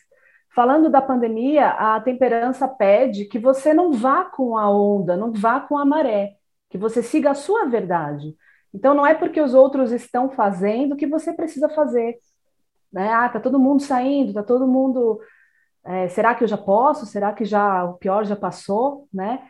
falando 0.54 0.90
da 0.90 1.00
pandemia, 1.00 1.68
a 1.68 2.00
temperança 2.00 2.68
pede 2.68 3.24
que 3.26 3.38
você 3.38 3.72
não 3.72 3.92
vá 3.92 4.24
com 4.24 4.56
a 4.58 4.68
onda, 4.70 5.16
não 5.16 5.32
vá 5.32 5.60
com 5.60 5.78
a 5.78 5.84
maré, 5.84 6.32
que 6.68 6.76
você 6.76 7.02
siga 7.02 7.30
a 7.30 7.34
sua 7.34 7.64
verdade. 7.66 8.34
Então, 8.74 8.94
não 8.94 9.06
é 9.06 9.14
porque 9.14 9.40
os 9.40 9.54
outros 9.54 9.92
estão 9.92 10.30
fazendo 10.30 10.96
que 10.96 11.06
você 11.06 11.32
precisa 11.32 11.68
fazer. 11.68 12.18
Né? 12.92 13.08
Ah, 13.12 13.28
tá 13.28 13.40
todo 13.40 13.58
mundo 13.58 13.82
saindo, 13.82 14.32
tá 14.32 14.42
todo 14.42 14.66
mundo. 14.66 15.20
É, 15.84 16.08
será 16.08 16.34
que 16.34 16.44
eu 16.44 16.48
já 16.48 16.58
posso? 16.58 17.06
Será 17.06 17.32
que 17.32 17.44
já 17.44 17.84
o 17.84 17.94
pior 17.94 18.24
já 18.24 18.36
passou? 18.36 19.08
Né? 19.12 19.40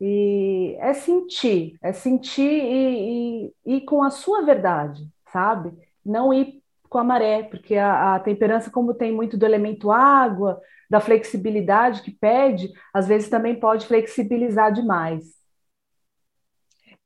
E 0.00 0.76
é 0.78 0.92
sentir, 0.92 1.76
é 1.82 1.92
sentir 1.92 2.42
e, 2.42 3.50
e, 3.66 3.76
e 3.76 3.80
com 3.80 4.02
a 4.02 4.10
sua 4.10 4.42
verdade, 4.42 5.08
sabe? 5.32 5.72
Não 6.06 6.32
ir 6.32 6.62
com 6.88 6.98
a 6.98 7.04
maré, 7.04 7.42
porque 7.42 7.76
a, 7.76 8.14
a 8.14 8.20
temperança, 8.20 8.70
como 8.70 8.94
tem 8.94 9.12
muito 9.12 9.36
do 9.36 9.44
elemento 9.44 9.90
água, 9.90 10.60
da 10.88 11.00
flexibilidade 11.00 12.02
que 12.02 12.10
pede, 12.10 12.72
às 12.94 13.06
vezes 13.08 13.28
também 13.28 13.58
pode 13.58 13.86
flexibilizar 13.86 14.72
demais. 14.72 15.24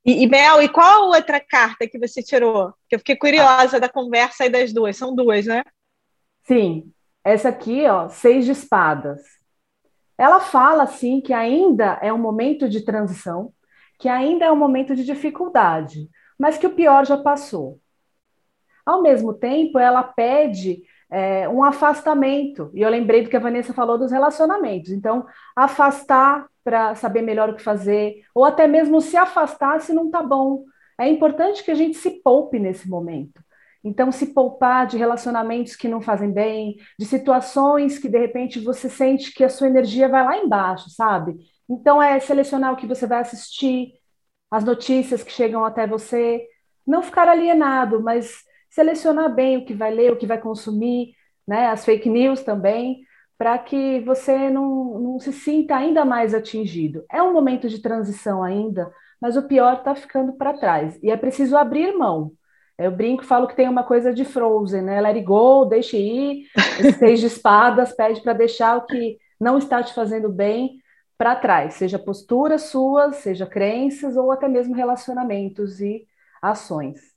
E, 0.05 0.25
e 0.25 0.27
Mel, 0.27 0.61
e 0.63 0.69
qual 0.69 1.09
outra 1.09 1.41
carta 1.41 1.87
que 1.89 1.99
você 1.99 2.23
tirou? 2.23 2.73
Que 2.89 2.97
eu 2.97 2.99
fiquei 2.99 3.17
curiosa 3.17 3.79
da 3.79 3.89
conversa 3.89 4.45
aí 4.45 4.51
das 4.51 4.73
duas. 4.73 4.97
São 4.97 5.15
duas, 5.15 5.47
né? 5.47 5.63
Sim. 6.45 6.93
Essa 7.25 7.51
aqui, 7.51 7.87
ó, 7.87 8.09
seis 8.09 8.45
de 8.45 8.51
espadas. 8.51 9.21
Ela 10.19 10.41
fala 10.41 10.83
assim 10.85 11.21
que 11.21 11.33
ainda 11.33 11.99
é 12.03 12.13
um 12.13 12.19
momento 12.19 12.69
de 12.69 12.85
transição, 12.85 13.53
que 13.99 14.09
ainda 14.09 14.45
é 14.45 14.53
um 14.53 14.57
momento 14.57 14.95
de 14.95 15.05
dificuldade, 15.05 16.09
mas 16.39 16.59
que 16.59 16.67
o 16.67 16.75
pior 16.75 17.07
já 17.07 17.17
passou. 17.17 17.81
Ao 18.85 19.01
mesmo 19.03 19.33
tempo, 19.33 19.79
ela 19.79 20.03
pede 20.03 20.83
é, 21.13 21.47
um 21.47 21.63
afastamento. 21.63 22.71
E 22.73 22.81
eu 22.81 22.89
lembrei 22.89 23.23
do 23.23 23.29
que 23.29 23.37
a 23.37 23.41
Vanessa 23.41 23.75
falou 23.75 23.99
dos 23.99 24.11
relacionamentos. 24.11 24.91
Então, 24.91 25.27
afastar 25.55 26.47
para 26.65 26.95
saber 26.95 27.21
melhor 27.21 27.51
o 27.51 27.55
que 27.55 27.63
fazer, 27.63 28.23
ou 28.35 28.47
até 28.47 28.67
mesmo 28.67 29.01
se 29.01 29.17
afastar 29.17 29.81
se 29.81 29.93
não 29.93 30.07
está 30.07 30.23
bom. 30.23 30.65
É 30.99 31.07
importante 31.07 31.63
que 31.63 31.71
a 31.71 31.75
gente 31.75 31.99
se 31.99 32.23
poupe 32.23 32.59
nesse 32.59 32.89
momento. 32.89 33.43
Então, 33.85 34.11
se 34.11 34.29
poupar 34.33 34.87
de 34.87 34.97
relacionamentos 34.97 35.77
que 35.77 35.89
não 35.89 36.01
fazem 36.01 36.31
bem, 36.31 36.77
de 36.99 37.05
situações 37.05 37.99
que 37.99 38.09
de 38.09 38.19
repente 38.19 38.61
você 38.61 38.89
sente 38.89 39.35
que 39.35 39.45
a 39.45 39.49
sua 39.49 39.67
energia 39.67 40.09
vai 40.09 40.25
lá 40.25 40.39
embaixo, 40.39 40.89
sabe? 40.89 41.37
Então, 41.69 42.01
é 42.03 42.19
selecionar 42.21 42.73
o 42.73 42.77
que 42.77 42.87
você 42.87 43.07
vai 43.07 43.21
assistir, 43.21 43.93
as 44.51 44.65
notícias 44.65 45.23
que 45.23 45.33
chegam 45.33 45.65
até 45.65 45.87
você, 45.87 46.47
não 46.87 47.03
ficar 47.03 47.29
alienado, 47.29 48.01
mas 48.03 48.45
selecionar 48.73 49.33
bem 49.33 49.59
o 49.59 49.65
que 49.65 49.75
vai 49.75 49.95
ler, 49.95 50.13
o 50.13 50.17
que 50.17 50.27
vai 50.27 50.39
consumir, 50.39 51.15
né, 51.47 51.69
as 51.69 51.85
fake 51.85 52.09
news 52.09 52.43
também, 52.43 53.03
para 53.37 53.59
que 53.59 54.01
você 54.01 54.49
não, 54.49 54.99
não 54.99 55.19
se 55.19 55.33
sinta 55.33 55.77
ainda 55.77 56.05
mais 56.05 56.35
atingido. 56.35 57.05
É 57.13 57.23
um 57.23 57.33
momento 57.33 57.69
de 57.69 57.83
transição 57.83 58.43
ainda, 58.43 58.91
mas 59.21 59.37
o 59.37 59.43
pior 59.43 59.75
está 59.75 59.95
ficando 59.95 60.33
para 60.33 60.55
trás. 60.55 60.99
E 61.03 61.11
é 61.11 61.17
preciso 61.17 61.57
abrir 61.57 61.93
mão. 61.93 62.33
Eu 62.79 62.91
brinco, 62.91 63.25
falo 63.25 63.47
que 63.47 63.55
tem 63.55 63.69
uma 63.69 63.85
coisa 63.85 64.13
de 64.13 64.25
Frozen, 64.25 64.83
né? 64.83 65.01
Let 65.01 65.17
it 65.17 65.25
go, 65.25 65.67
deixe 65.67 65.99
ir. 65.99 66.47
Seis 66.99 67.21
de 67.21 67.27
espadas 67.27 67.93
pede 67.93 68.23
para 68.23 68.33
deixar 68.33 68.77
o 68.79 68.87
que 68.87 69.19
não 69.39 69.59
está 69.59 69.83
te 69.83 69.93
fazendo 69.93 70.29
bem 70.31 70.81
para 71.19 71.37
trás, 71.37 71.75
seja 71.75 71.99
posturas 71.99 72.63
suas, 72.63 73.17
seja 73.17 73.47
crenças 73.47 74.17
ou 74.17 74.33
até 74.33 74.49
mesmo 74.49 74.75
relacionamentos 74.75 75.81
e 75.81 76.07
ações. 76.41 77.12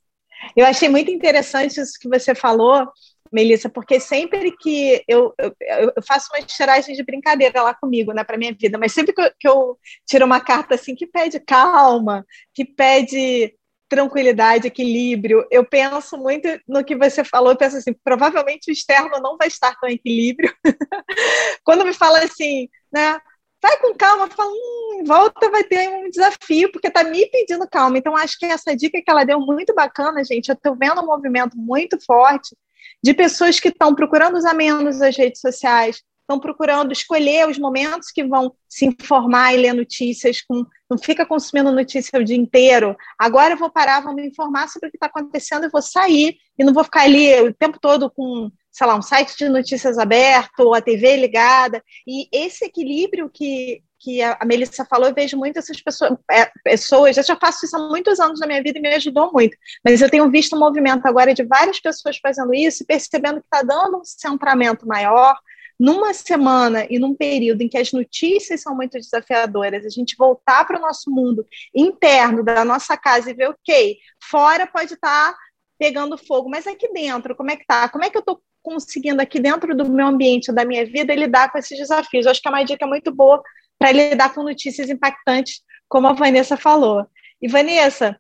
Eu 0.56 0.66
achei 0.66 0.90
muito 0.90 1.12
interessante 1.12 1.80
isso 1.80 2.00
que 2.00 2.10
você 2.10 2.36
falou, 2.36 2.88
Melissa, 3.32 3.70
porque 3.70 4.00
sempre 4.00 4.56
que 4.58 5.04
eu, 5.08 5.34
eu, 5.38 5.56
eu 5.96 6.04
faço 6.08 6.30
uma 6.34 6.46
tiragem 6.46 6.96
de 6.96 7.04
brincadeira 7.04 7.62
lá 7.62 7.74
comigo, 7.74 8.14
né, 8.14 8.24
para 8.24 8.38
minha 8.38 8.54
vida, 8.54 8.78
mas 8.78 8.94
sempre 8.94 9.14
que 9.14 9.22
eu, 9.22 9.32
que 9.40 9.48
eu 9.48 9.80
tiro 10.06 10.26
uma 10.26 10.40
carta 10.40 10.76
assim 10.76 10.96
que 10.96 11.08
pede 11.08 11.40
calma, 11.40 12.26
que 12.54 12.64
pede 12.64 13.54
tranquilidade, 13.88 14.68
equilíbrio. 14.68 15.46
Eu 15.52 15.66
penso 15.66 16.18
muito 16.18 16.48
no 16.68 16.84
que 16.84 16.96
você 16.96 17.24
falou, 17.24 17.52
eu 17.52 17.58
penso 17.58 17.78
assim, 17.78 17.94
provavelmente 18.04 18.70
o 18.70 18.74
externo 18.74 19.20
não 19.22 19.38
vai 19.38 19.48
estar 19.48 19.78
com 19.80 19.88
equilíbrio. 19.88 20.54
Quando 21.64 21.86
me 21.86 21.94
fala 21.94 22.20
assim, 22.20 22.68
né, 22.92 23.20
vai 23.66 23.78
com 23.80 23.96
calma, 23.96 24.28
fala, 24.28 24.52
hum, 24.52 25.04
volta 25.08 25.50
vai 25.50 25.64
ter 25.64 25.90
um 25.90 26.08
desafio, 26.08 26.72
porque 26.72 26.88
está 26.88 27.04
me 27.04 27.26
pedindo 27.26 27.68
calma. 27.68 27.98
Então, 27.98 28.16
acho 28.16 28.38
que 28.38 28.46
essa 28.46 28.76
dica 28.76 29.02
que 29.02 29.10
ela 29.10 29.24
deu 29.24 29.40
muito 29.40 29.74
bacana, 29.74 30.24
gente. 30.24 30.50
Eu 30.50 30.54
estou 30.54 30.76
vendo 30.76 31.02
um 31.02 31.06
movimento 31.08 31.58
muito 31.58 31.98
forte 32.06 32.56
de 33.04 33.14
pessoas 33.14 33.60
que 33.60 33.70
estão 33.70 33.96
procurando 33.96 34.38
usar 34.38 34.54
menos 34.54 35.02
as 35.02 35.18
redes 35.18 35.42
sociais, 35.42 36.04
estão 36.22 36.40
procurando 36.40 36.92
escolher 36.92 37.50
os 37.50 37.58
momentos 37.58 38.12
que 38.12 38.24
vão 38.24 38.54
se 38.70 38.86
informar 38.86 39.54
e 39.54 39.58
ler 39.58 39.74
notícias, 39.74 40.42
com, 40.42 40.64
não 40.88 40.98
fica 40.98 41.26
consumindo 41.26 41.72
notícia 41.72 42.20
o 42.20 42.24
dia 42.24 42.38
inteiro. 42.38 42.96
Agora 43.18 43.56
eu 43.56 43.58
vou 43.58 43.72
parar, 43.72 44.04
vou 44.04 44.14
me 44.14 44.28
informar 44.28 44.70
sobre 44.70 44.90
o 44.90 44.92
que 44.92 44.98
está 44.98 45.08
acontecendo 45.08 45.66
e 45.66 45.70
vou 45.70 45.82
sair, 45.82 46.38
e 46.58 46.64
não 46.64 46.74
vou 46.74 46.84
ficar 46.84 47.02
ali 47.02 47.42
o 47.42 47.54
tempo 47.54 47.80
todo 47.80 48.12
com 48.12 48.52
sei 48.76 48.88
lá, 48.88 48.98
um 48.98 49.02
site 49.02 49.38
de 49.38 49.48
notícias 49.48 49.98
aberto, 49.98 50.60
ou 50.60 50.74
a 50.74 50.82
TV 50.82 51.16
ligada, 51.16 51.82
e 52.06 52.28
esse 52.30 52.66
equilíbrio 52.66 53.30
que, 53.34 53.82
que 53.98 54.22
a 54.22 54.38
Melissa 54.44 54.84
falou, 54.84 55.08
eu 55.08 55.16
vejo 55.16 55.38
muito 55.38 55.58
essas 55.58 55.82
pessoas, 55.82 56.12
é, 56.30 56.52
pessoas, 56.62 57.16
eu 57.16 57.24
já 57.24 57.38
faço 57.38 57.66
isso 57.66 57.78
há 57.78 57.80
muitos 57.88 58.20
anos 58.20 58.38
na 58.42 58.48
minha 58.48 58.62
vida 58.62 58.78
e 58.78 58.82
me 58.82 58.94
ajudou 58.94 59.32
muito, 59.32 59.56
mas 59.82 60.02
eu 60.02 60.10
tenho 60.10 60.30
visto 60.30 60.58
um 60.58 60.60
movimento 60.60 61.06
agora 61.06 61.34
de 61.34 61.46
várias 61.46 61.80
pessoas 61.80 62.18
fazendo 62.18 62.54
isso 62.54 62.84
e 62.84 62.86
percebendo 62.86 63.40
que 63.40 63.46
está 63.46 63.64
dando 63.64 64.00
um 64.00 64.04
centramento 64.04 64.86
maior, 64.86 65.40
numa 65.80 66.14
semana 66.14 66.86
e 66.90 67.00
num 67.00 67.16
período 67.16 67.62
em 67.62 67.70
que 67.70 67.78
as 67.78 67.94
notícias 67.94 68.62
são 68.62 68.76
muito 68.76 68.98
desafiadoras, 68.98 69.86
a 69.86 69.90
gente 69.90 70.18
voltar 70.18 70.66
para 70.66 70.78
o 70.78 70.82
nosso 70.82 71.10
mundo 71.10 71.46
interno 71.74 72.44
da 72.44 72.66
nossa 72.66 72.98
casa 72.98 73.32
e 73.32 73.34
ver, 73.34 73.50
ok, 73.52 73.98
fora 74.22 74.68
pode 74.68 74.96
estar 74.96 75.32
tá 75.32 75.38
pegando 75.80 76.18
fogo, 76.18 76.50
mas 76.50 76.68
aqui 76.68 76.92
dentro, 76.92 77.36
como 77.38 77.52
é 77.52 77.56
que 77.56 77.66
tá? 77.66 77.88
Como 77.88 78.04
é 78.04 78.10
que 78.10 78.18
eu 78.18 78.20
estou 78.20 78.42
conseguindo 78.66 79.22
aqui 79.22 79.40
dentro 79.40 79.76
do 79.76 79.88
meu 79.88 80.08
ambiente, 80.08 80.52
da 80.52 80.66
minha 80.66 80.84
vida, 80.86 81.14
lidar 81.14 81.52
com 81.52 81.60
esses 81.60 81.78
desafios. 81.78 82.26
Eu 82.26 82.32
acho 82.32 82.42
que 82.42 82.48
é 82.48 82.52
uma 82.52 82.64
dica 82.64 82.88
muito 82.88 83.14
boa 83.14 83.42
para 83.78 83.92
lidar 83.92 84.34
com 84.34 84.42
notícias 84.42 84.90
impactantes, 84.90 85.62
como 85.88 86.08
a 86.08 86.14
Vanessa 86.14 86.58
falou. 86.58 87.08
E 87.40 87.48
Vanessa, 87.48 88.20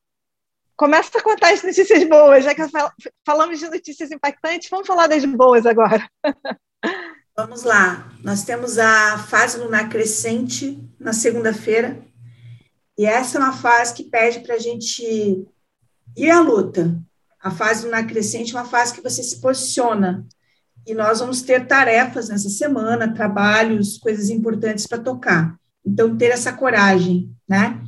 começa 0.77 1.17
a 1.17 1.23
contar 1.23 1.51
as 1.51 1.63
notícias 1.63 2.03
boas, 2.07 2.43
já 2.43 2.53
que 2.53 2.61
falamos 3.25 3.59
de 3.59 3.67
notícias 3.67 4.11
impactantes, 4.11 4.69
vamos 4.69 4.85
falar 4.85 5.07
das 5.07 5.25
boas 5.25 5.65
agora. 5.65 6.07
Vamos 7.37 7.63
lá. 7.63 8.13
Nós 8.23 8.45
temos 8.45 8.77
a 8.77 9.17
fase 9.17 9.57
lunar 9.57 9.89
crescente 9.89 10.81
na 10.97 11.11
segunda-feira, 11.11 12.01
e 12.97 13.05
essa 13.05 13.37
é 13.37 13.41
uma 13.41 13.51
fase 13.51 13.93
que 13.93 14.05
pede 14.05 14.39
para 14.39 14.55
a 14.55 14.59
gente 14.59 15.45
ir 16.15 16.29
à 16.29 16.39
luta. 16.39 16.97
A 17.41 17.51
fase 17.51 17.83
lunar 17.83 18.07
crescente 18.07 18.55
é 18.55 18.57
uma 18.57 18.65
fase 18.65 18.93
que 18.93 19.01
você 19.01 19.21
se 19.21 19.41
posiciona 19.41 20.25
e 20.85 20.93
nós 20.93 21.19
vamos 21.19 21.41
ter 21.41 21.67
tarefas 21.67 22.29
nessa 22.29 22.49
semana, 22.49 23.13
trabalhos, 23.13 23.97
coisas 23.97 24.29
importantes 24.29 24.85
para 24.85 24.99
tocar. 24.99 25.57
Então, 25.85 26.17
ter 26.17 26.27
essa 26.27 26.53
coragem, 26.53 27.31
né? 27.47 27.81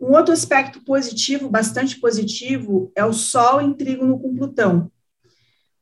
Um 0.00 0.12
outro 0.12 0.32
aspecto 0.32 0.84
positivo, 0.84 1.48
bastante 1.48 1.98
positivo, 1.98 2.92
é 2.94 3.04
o 3.04 3.12
Sol 3.12 3.60
em 3.60 3.72
trígono 3.72 4.18
com 4.18 4.34
Plutão. 4.34 4.90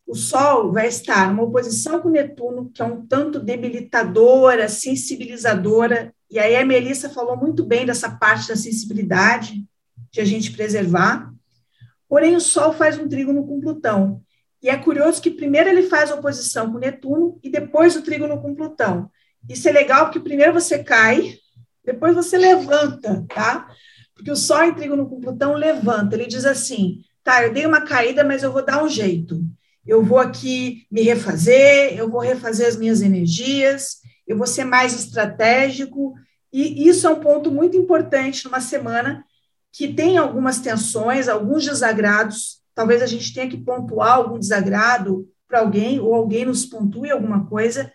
O 0.07 0.15
Sol 0.15 0.73
vai 0.73 0.89
estar 0.89 1.29
numa 1.29 1.45
oposição 1.45 2.01
com 2.01 2.11
Netuno, 2.11 2.71
que 2.71 2.83
é 2.83 2.85
um 2.85 3.07
tanto 3.07 3.41
debilitadora, 3.41 4.69
sensibilizadora, 4.69 6.15
e 6.31 6.39
aí 6.39 6.57
a 6.57 6.65
Melissa 6.65 7.11
falou 7.11 7.37
muito 7.37 7.65
bem 7.65 7.85
dessa 7.85 8.11
parte 8.11 8.49
da 8.49 8.57
sensibilidade, 8.57 9.65
de 10.11 10.21
a 10.21 10.25
gente 10.25 10.53
preservar. 10.53 11.33
Porém, 12.09 12.37
o 12.37 12.41
Sol 12.41 12.73
faz 12.73 12.99
um 12.99 13.09
trígono 13.09 13.47
com 13.47 13.61
Plutão. 13.61 14.23
E 14.63 14.69
é 14.69 14.77
curioso 14.77 15.21
que 15.21 15.31
primeiro 15.31 15.69
ele 15.69 15.83
faz 15.83 16.13
oposição 16.13 16.71
com 16.71 16.79
Netuno 16.79 17.39
e 17.43 17.51
depois 17.51 17.97
o 17.97 18.03
trígono 18.03 18.41
com 18.41 18.55
Plutão. 18.55 19.11
Isso 19.49 19.69
é 19.69 19.73
legal 19.73 20.05
porque 20.05 20.21
primeiro 20.21 20.53
você 20.53 20.85
cai, 20.85 21.37
depois 21.85 22.15
você 22.15 22.39
levanta, 22.39 23.25
tá? 23.29 23.69
Porque 24.15 24.31
o 24.31 24.37
Sol 24.37 24.63
em 24.63 24.75
trígono 24.75 25.09
com 25.09 25.21
Plutão 25.21 25.55
levanta. 25.55 26.15
Ele 26.15 26.27
diz 26.27 26.45
assim: 26.45 27.01
tá, 27.25 27.43
eu 27.43 27.53
dei 27.53 27.67
uma 27.67 27.81
caída, 27.81 28.23
mas 28.23 28.45
eu 28.45 28.53
vou 28.53 28.65
dar 28.65 28.85
um 28.85 28.89
jeito. 28.89 29.43
Eu 29.85 30.05
vou 30.05 30.19
aqui 30.19 30.87
me 30.89 31.03
refazer, 31.03 31.99
eu 31.99 32.09
vou 32.09 32.21
refazer 32.21 32.69
as 32.69 32.77
minhas 32.77 33.03
energias, 33.03 33.97
eu 34.29 34.39
vou 34.39 34.47
ser 34.47 34.65
mais 34.65 34.95
estratégico. 34.95 36.15
E 36.53 36.87
isso 36.87 37.05
é 37.05 37.11
um 37.11 37.19
ponto 37.19 37.51
muito 37.51 37.77
importante 37.77 38.45
numa 38.45 38.61
semana 38.61 39.25
que 39.73 39.93
tem 39.93 40.19
algumas 40.19 40.61
tensões, 40.61 41.29
alguns 41.29 41.65
desagrados 41.65 42.62
talvez 42.75 43.03
a 43.03 43.07
gente 43.07 43.33
tenha 43.33 43.49
que 43.49 43.57
pontuar 43.57 44.15
algum 44.15 44.39
desagrado 44.39 45.29
para 45.49 45.61
alguém, 45.61 46.01
ou 46.01 46.15
alguém 46.15 46.45
nos 46.45 46.65
pontue 46.65 47.11
alguma 47.11 47.47
coisa. 47.47 47.93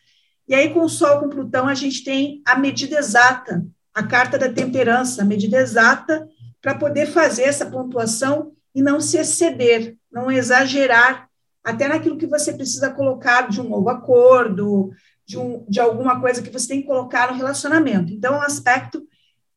E 0.48 0.54
aí, 0.54 0.74
com 0.74 0.82
o 0.82 0.90
Sol, 0.90 1.20
com 1.20 1.30
Plutão, 1.30 1.68
a 1.68 1.74
gente 1.74 2.04
tem 2.04 2.42
a 2.46 2.58
medida 2.58 2.98
exata, 2.98 3.66
a 3.94 4.04
carta 4.04 4.38
da 4.38 4.48
temperança, 4.48 5.22
a 5.22 5.26
medida 5.26 5.58
exata 5.58 6.28
para 6.62 6.76
poder 6.76 7.08
fazer 7.08 7.44
essa 7.44 7.66
pontuação 7.66 8.52
e 8.74 8.82
não 8.82 9.02
se 9.02 9.18
exceder, 9.18 9.98
não 10.12 10.32
exagerar, 10.32 11.28
até 11.64 11.88
naquilo 11.88 12.18
que 12.18 12.28
você 12.28 12.54
precisa 12.54 12.92
colocar 12.92 13.50
de 13.50 13.60
um 13.60 13.68
novo 13.68 13.90
acordo, 13.90 14.92
de, 15.26 15.38
um, 15.38 15.66
de 15.68 15.80
alguma 15.80 16.22
coisa 16.22 16.42
que 16.42 16.50
você 16.50 16.68
tem 16.68 16.82
que 16.82 16.88
colocar 16.88 17.32
no 17.32 17.38
relacionamento. 17.38 18.14
Então, 18.14 18.36
é 18.36 18.38
um 18.38 18.42
aspecto 18.42 19.06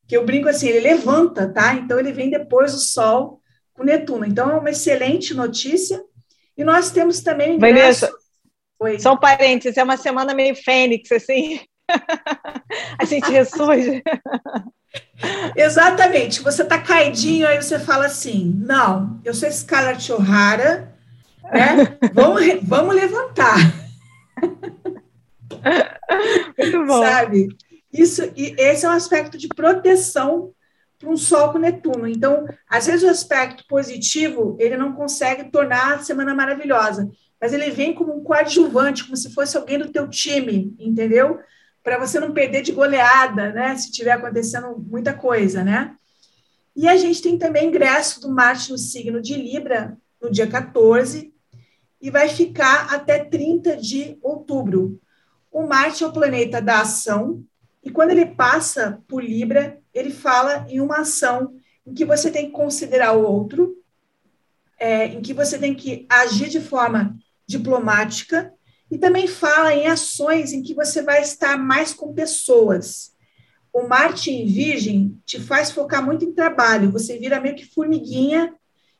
que 0.07 0.17
eu 0.17 0.25
brinco 0.25 0.49
assim, 0.49 0.67
ele 0.67 0.81
levanta, 0.81 1.47
tá? 1.47 1.75
Então, 1.75 1.97
ele 1.97 2.11
vem 2.11 2.29
depois 2.29 2.73
do 2.73 2.79
Sol 2.79 3.40
com 3.81 3.83
Netuno. 3.83 4.25
Então, 4.25 4.51
é 4.51 4.53
uma 4.53 4.69
excelente 4.69 5.33
notícia. 5.33 6.01
E 6.55 6.63
nós 6.63 6.91
temos 6.91 7.21
também... 7.21 7.57
Vanessa, 7.57 8.11
Oi. 8.79 8.99
só 8.99 9.13
um 9.13 9.17
parênteses, 9.17 9.77
é 9.77 9.83
uma 9.83 9.97
semana 9.97 10.33
meio 10.33 10.55
fênix, 10.55 11.11
assim... 11.11 11.59
a 12.99 13.05
gente 13.05 13.29
ressurge. 13.31 14.01
Exatamente. 15.55 16.41
Você 16.41 16.61
está 16.61 16.77
caidinho, 16.79 17.47
aí 17.47 17.61
você 17.61 17.77
fala 17.77 18.05
assim: 18.05 18.53
não, 18.65 19.19
eu 19.25 19.33
sou 19.33 19.51
Scarlett 19.51 20.11
O'Hara, 20.11 20.93
né? 21.51 21.97
vamos, 22.13 22.41
vamos 22.63 22.95
levantar. 22.95 23.57
Muito 26.57 26.85
bom. 26.85 27.03
Sabe? 27.03 27.49
Isso, 27.91 28.31
e 28.37 28.55
esse 28.57 28.85
é 28.85 28.89
um 28.89 28.93
aspecto 28.93 29.37
de 29.37 29.49
proteção 29.49 30.53
para 31.01 31.09
um 31.09 31.17
Sol 31.17 31.51
com 31.51 31.57
Netuno. 31.57 32.07
Então, 32.07 32.47
às 32.69 32.85
vezes 32.85 33.03
o 33.03 33.09
aspecto 33.09 33.65
positivo 33.67 34.55
ele 34.59 34.77
não 34.77 34.93
consegue 34.93 35.51
tornar 35.51 35.95
a 35.95 35.99
semana 35.99 36.33
maravilhosa, 36.33 37.09
mas 37.41 37.51
ele 37.51 37.71
vem 37.71 37.93
como 37.93 38.15
um 38.15 38.23
coadjuvante, 38.23 39.03
como 39.03 39.17
se 39.17 39.33
fosse 39.33 39.57
alguém 39.57 39.79
do 39.79 39.91
teu 39.91 40.07
time, 40.07 40.75
entendeu? 40.79 41.39
Para 41.83 41.97
você 41.97 42.19
não 42.19 42.31
perder 42.31 42.61
de 42.61 42.71
goleada, 42.71 43.51
né? 43.51 43.75
Se 43.75 43.91
tiver 43.91 44.11
acontecendo 44.11 44.77
muita 44.77 45.13
coisa, 45.13 45.63
né? 45.63 45.95
E 46.75 46.87
a 46.87 46.95
gente 46.95 47.21
tem 47.21 47.37
também 47.37 47.67
ingresso 47.67 48.21
do 48.21 48.29
Marte 48.29 48.71
no 48.71 48.77
signo 48.77 49.19
de 49.19 49.35
Libra 49.35 49.97
no 50.21 50.31
dia 50.31 50.45
14 50.45 51.33
e 51.99 52.11
vai 52.11 52.29
ficar 52.29 52.93
até 52.93 53.25
30 53.25 53.75
de 53.75 54.17
outubro. 54.21 54.99
O 55.51 55.65
Marte 55.65 56.03
é 56.03 56.07
o 56.07 56.13
planeta 56.13 56.61
da 56.61 56.81
ação, 56.81 57.43
e 57.83 57.89
quando 57.89 58.11
ele 58.11 58.25
passa 58.25 59.01
por 59.07 59.23
Libra, 59.23 59.80
ele 59.93 60.11
fala 60.11 60.65
em 60.69 60.79
uma 60.79 60.99
ação 60.99 61.55
em 61.85 61.93
que 61.93 62.05
você 62.05 62.29
tem 62.29 62.47
que 62.47 62.51
considerar 62.51 63.13
o 63.13 63.23
outro, 63.23 63.75
é, 64.79 65.05
em 65.05 65.21
que 65.21 65.33
você 65.33 65.57
tem 65.57 65.75
que 65.75 66.05
agir 66.09 66.49
de 66.49 66.59
forma 66.59 67.15
diplomática, 67.45 68.53
e 68.89 68.97
também 68.97 69.27
fala 69.27 69.73
em 69.73 69.87
ações 69.87 70.51
em 70.51 70.61
que 70.61 70.73
você 70.73 71.01
vai 71.01 71.21
estar 71.21 71.57
mais 71.57 71.93
com 71.93 72.13
pessoas. 72.13 73.13
O 73.71 73.87
Marte 73.87 74.29
em 74.29 74.45
Virgem 74.45 75.17
te 75.25 75.39
faz 75.39 75.71
focar 75.71 76.03
muito 76.03 76.25
em 76.25 76.33
trabalho, 76.33 76.91
você 76.91 77.17
vira 77.17 77.39
meio 77.39 77.55
que 77.55 77.65
formiguinha 77.65 78.53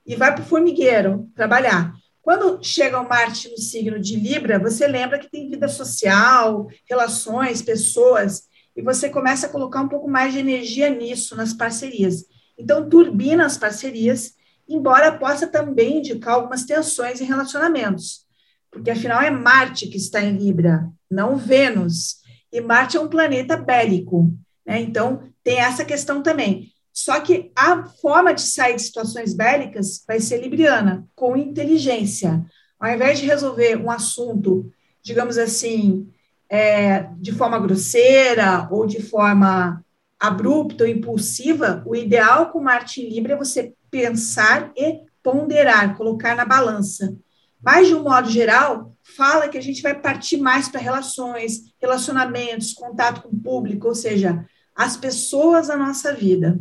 e 0.06 0.16
vai 0.16 0.34
para 0.34 0.44
o 0.44 0.48
formigueiro 0.48 1.30
trabalhar. 1.36 1.94
Quando 2.22 2.64
chega 2.64 3.02
o 3.02 3.08
Marte 3.08 3.50
no 3.50 3.58
signo 3.58 4.00
de 4.00 4.16
Libra, 4.16 4.60
você 4.60 4.88
lembra 4.88 5.20
que 5.20 5.30
tem 5.30 5.50
vida 5.50 5.68
social, 5.68 6.68
relações, 6.88 7.62
pessoas, 7.62 8.44
e 8.75 8.82
você 8.82 9.10
começa 9.10 9.48
a 9.48 9.50
colocar 9.50 9.82
um 9.82 9.88
pouco 9.88 10.10
mais 10.10 10.34
de 10.34 10.40
energia 10.40 10.90
nisso, 10.90 11.36
nas 11.36 11.54
parcerias. 11.54 12.25
Então, 12.58 12.88
turbina 12.90 13.46
as 13.46 13.58
parcerias, 13.58 14.34
embora 14.68 15.18
possa 15.18 15.48
também 15.48 16.00
indicar 16.00 16.36
algumas 16.36 16.63
tensões 16.63 17.20
em 17.20 17.25
relacionamentos, 17.25 18.25
porque 18.72 18.92
afinal 18.92 19.22
é 19.22 19.30
Marte 19.30 19.88
que 19.88 19.98
está 19.98 20.24
em 20.24 20.38
Libra, 20.38 20.90
não 21.10 21.36
Vênus. 21.36 22.22
E 22.51 22.62
Marte 22.62 22.98
é 22.98 23.00
um 23.00 23.07
planeta 23.07 23.57
bélico, 23.57 24.34
né? 24.66 24.79
Então, 24.79 25.24
tem 25.44 25.60
essa 25.60 25.84
questão 25.84 26.22
também. 26.22 26.72
Só 26.94 27.20
que 27.22 27.51
a 27.55 27.84
forma 27.86 28.34
de 28.34 28.42
sair 28.42 28.75
de 28.75 28.81
situações 28.81 29.34
bélicas 29.34 30.03
vai 30.07 30.20
ser 30.20 30.42
libriana, 30.42 31.07
com 31.16 31.38
inteligência. 31.38 32.46
Ao 32.79 32.92
invés 32.94 33.20
de 33.20 33.25
resolver 33.25 33.77
um 33.77 33.90
assunto, 33.90 34.72
digamos 35.01 35.38
assim, 35.38 36.10
é, 36.51 37.07
de 37.18 37.31
forma 37.31 37.57
grosseira 37.57 38.68
ou 38.70 38.85
de 38.85 39.01
forma 39.01 39.81
abrupta 40.20 40.83
ou 40.83 40.90
impulsiva, 40.90 41.81
o 41.85 41.96
ideal 41.96 42.51
com 42.51 42.59
Marte 42.59 43.01
em 43.01 43.09
Libra 43.09 43.33
é 43.33 43.37
você 43.37 43.74
pensar 43.90 44.70
e 44.75 45.00
ponderar, 45.24 45.96
colocar 45.96 46.35
na 46.35 46.44
balança. 46.44 47.16
Mas, 47.64 47.87
de 47.87 47.96
um 47.96 48.03
modo 48.03 48.29
geral, 48.29 48.94
fala 49.01 49.48
que 49.48 49.57
a 49.57 49.61
gente 49.61 49.81
vai 49.81 49.98
partir 49.98 50.37
mais 50.37 50.68
para 50.68 50.81
relações, 50.81 51.74
relacionamentos, 51.79 52.74
contato 52.74 53.22
com 53.22 53.29
o 53.29 53.40
público, 53.40 53.87
ou 53.87 53.96
seja, 53.96 54.46
as 54.75 54.98
pessoas 54.98 55.68
da 55.68 55.77
nossa 55.77 56.14
vida. 56.14 56.59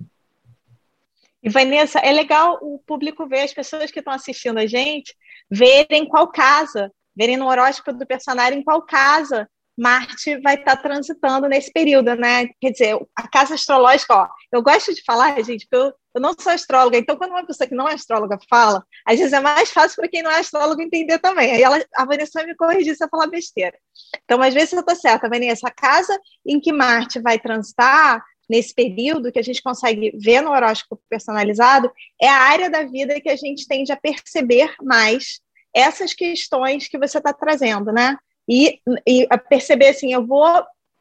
E 1.42 1.48
Vanessa, 1.50 1.98
é 1.98 2.12
legal 2.12 2.60
o 2.62 2.78
público 2.86 3.26
ver, 3.26 3.40
as 3.40 3.52
pessoas 3.52 3.90
que 3.90 3.98
estão 3.98 4.12
assistindo 4.12 4.58
a 4.58 4.66
gente, 4.66 5.16
verem 5.50 6.06
qual 6.06 6.28
casa, 6.28 6.92
verem 7.16 7.36
no 7.36 7.48
horóscopo 7.48 7.98
do 7.98 8.06
personagem 8.06 8.62
qual 8.62 8.82
casa 8.82 9.48
Marte 9.80 10.38
vai 10.42 10.56
estar 10.56 10.76
transitando 10.76 11.48
nesse 11.48 11.72
período, 11.72 12.14
né? 12.14 12.48
Quer 12.60 12.70
dizer, 12.70 12.98
a 13.16 13.26
casa 13.26 13.54
astrológica, 13.54 14.14
ó, 14.14 14.28
eu 14.52 14.62
gosto 14.62 14.94
de 14.94 15.02
falar, 15.02 15.42
gente, 15.42 15.66
porque 15.66 15.86
eu, 15.86 15.94
eu 16.14 16.20
não 16.20 16.34
sou 16.38 16.52
astróloga, 16.52 16.98
então 16.98 17.16
quando 17.16 17.30
uma 17.30 17.46
pessoa 17.46 17.66
que 17.66 17.74
não 17.74 17.88
é 17.88 17.94
astróloga 17.94 18.38
fala, 18.48 18.84
às 19.06 19.18
vezes 19.18 19.32
é 19.32 19.40
mais 19.40 19.70
fácil 19.70 19.96
para 19.96 20.08
quem 20.08 20.22
não 20.22 20.30
é 20.30 20.40
astrólogo 20.40 20.82
entender 20.82 21.18
também. 21.18 21.52
Aí 21.52 21.62
ela, 21.62 21.82
a 21.96 22.04
Vanessa 22.04 22.32
vai 22.34 22.46
me 22.46 22.54
corrigir 22.54 22.94
se 22.94 23.02
eu 23.02 23.08
falar 23.08 23.28
besteira. 23.28 23.76
Então, 24.22 24.42
às 24.42 24.52
vezes 24.52 24.74
eu 24.74 24.80
estou 24.80 24.94
certa, 24.94 25.30
Vanessa, 25.30 25.68
a 25.68 25.70
casa 25.70 26.18
em 26.46 26.60
que 26.60 26.72
Marte 26.72 27.18
vai 27.18 27.38
transitar 27.38 28.22
nesse 28.50 28.74
período 28.74 29.32
que 29.32 29.38
a 29.38 29.42
gente 29.42 29.62
consegue 29.62 30.12
ver 30.18 30.42
no 30.42 30.50
horóscopo 30.50 31.00
personalizado 31.08 31.90
é 32.20 32.28
a 32.28 32.40
área 32.40 32.68
da 32.68 32.82
vida 32.82 33.20
que 33.20 33.30
a 33.30 33.36
gente 33.36 33.66
tende 33.66 33.92
a 33.92 33.96
perceber 33.96 34.74
mais 34.82 35.40
essas 35.74 36.12
questões 36.12 36.88
que 36.88 36.98
você 36.98 37.18
está 37.18 37.32
trazendo, 37.32 37.92
né? 37.92 38.18
E, 38.50 38.80
e 39.06 39.28
perceber 39.48 39.90
assim, 39.90 40.12
eu 40.12 40.26
vou 40.26 40.44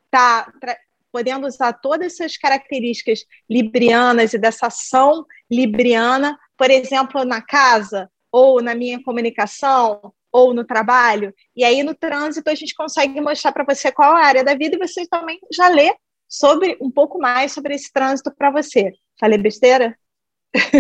estar 0.06 0.52
tá, 0.60 0.78
podendo 1.12 1.48
usar 1.48 1.74
todas 1.74 2.14
essas 2.14 2.38
características 2.38 3.26
librianas 3.50 4.34
e 4.34 4.38
dessa 4.38 4.68
ação 4.68 5.26
libriana, 5.50 6.38
por 6.56 6.70
exemplo, 6.70 7.26
na 7.26 7.42
casa 7.42 8.08
ou 8.32 8.62
na 8.62 8.76
minha 8.76 9.02
comunicação 9.04 10.14
ou 10.32 10.54
no 10.54 10.64
trabalho, 10.64 11.34
e 11.56 11.64
aí 11.64 11.82
no 11.82 11.96
trânsito 11.96 12.52
a 12.52 12.54
gente 12.54 12.76
consegue 12.76 13.20
mostrar 13.20 13.52
para 13.52 13.64
você 13.64 13.92
qual 13.92 14.16
é 14.16 14.22
a 14.22 14.26
área 14.28 14.44
da 14.44 14.54
vida 14.54 14.76
e 14.76 14.88
você 14.88 15.08
também 15.08 15.40
já 15.52 15.68
lê 15.70 15.92
sobre 16.28 16.78
um 16.80 16.92
pouco 16.92 17.18
mais 17.18 17.52
sobre 17.52 17.74
esse 17.74 17.92
trânsito 17.92 18.32
para 18.38 18.52
você. 18.52 18.94
Falei 19.20 19.40
besteira? 19.40 19.98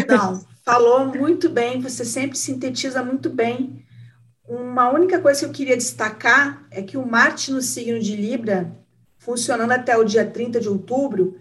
Não, 0.07 0.45
falou 0.63 1.07
muito 1.07 1.49
bem, 1.49 1.81
você 1.81 2.05
sempre 2.05 2.37
sintetiza 2.37 3.03
muito 3.03 3.27
bem. 3.27 3.83
Uma 4.49 4.89
única 4.89 5.19
coisa 5.19 5.41
que 5.41 5.45
eu 5.45 5.51
queria 5.51 5.77
destacar 5.77 6.65
é 6.71 6.81
que 6.81 6.97
o 6.97 7.05
Marte 7.05 7.51
no 7.51 7.61
signo 7.61 7.99
de 7.99 8.15
Libra, 8.15 8.75
funcionando 9.19 9.69
até 9.69 9.95
o 9.95 10.03
dia 10.03 10.25
30 10.25 10.59
de 10.59 10.67
outubro, 10.67 11.37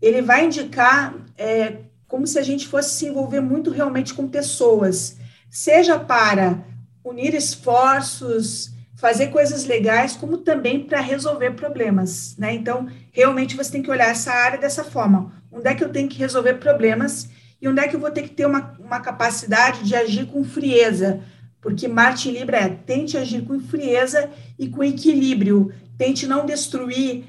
ele 0.00 0.22
vai 0.22 0.46
indicar 0.46 1.14
é, 1.36 1.80
como 2.08 2.26
se 2.26 2.38
a 2.38 2.42
gente 2.42 2.66
fosse 2.66 2.94
se 2.94 3.08
envolver 3.08 3.42
muito 3.42 3.70
realmente 3.70 4.14
com 4.14 4.26
pessoas, 4.26 5.18
seja 5.50 5.98
para 5.98 6.64
unir 7.04 7.34
esforços, 7.34 8.70
fazer 8.94 9.26
coisas 9.26 9.66
legais, 9.66 10.16
como 10.16 10.38
também 10.38 10.82
para 10.82 11.02
resolver 11.02 11.50
problemas, 11.50 12.38
né? 12.38 12.54
Então, 12.54 12.88
realmente 13.12 13.54
você 13.54 13.70
tem 13.70 13.82
que 13.82 13.90
olhar 13.90 14.08
essa 14.08 14.32
área 14.32 14.58
dessa 14.58 14.82
forma. 14.82 15.30
Onde 15.52 15.68
é 15.68 15.74
que 15.74 15.84
eu 15.84 15.90
tenho 15.90 16.08
que 16.08 16.18
resolver 16.18 16.54
problemas 16.54 17.28
e 17.60 17.68
onde 17.68 17.80
é 17.80 17.88
que 17.88 17.96
eu 17.96 18.00
vou 18.00 18.10
ter 18.10 18.22
que 18.22 18.30
ter 18.30 18.46
uma, 18.46 18.74
uma 18.80 19.00
capacidade 19.00 19.84
de 19.84 19.94
agir 19.94 20.24
com 20.24 20.42
frieza? 20.42 21.20
Porque 21.66 21.88
Marte 21.88 22.30
Libra 22.30 22.58
é 22.58 22.68
tente 22.68 23.18
agir 23.18 23.44
com 23.44 23.58
frieza 23.58 24.30
e 24.56 24.68
com 24.68 24.84
equilíbrio, 24.84 25.72
tente 25.98 26.24
não 26.24 26.46
destruir 26.46 27.24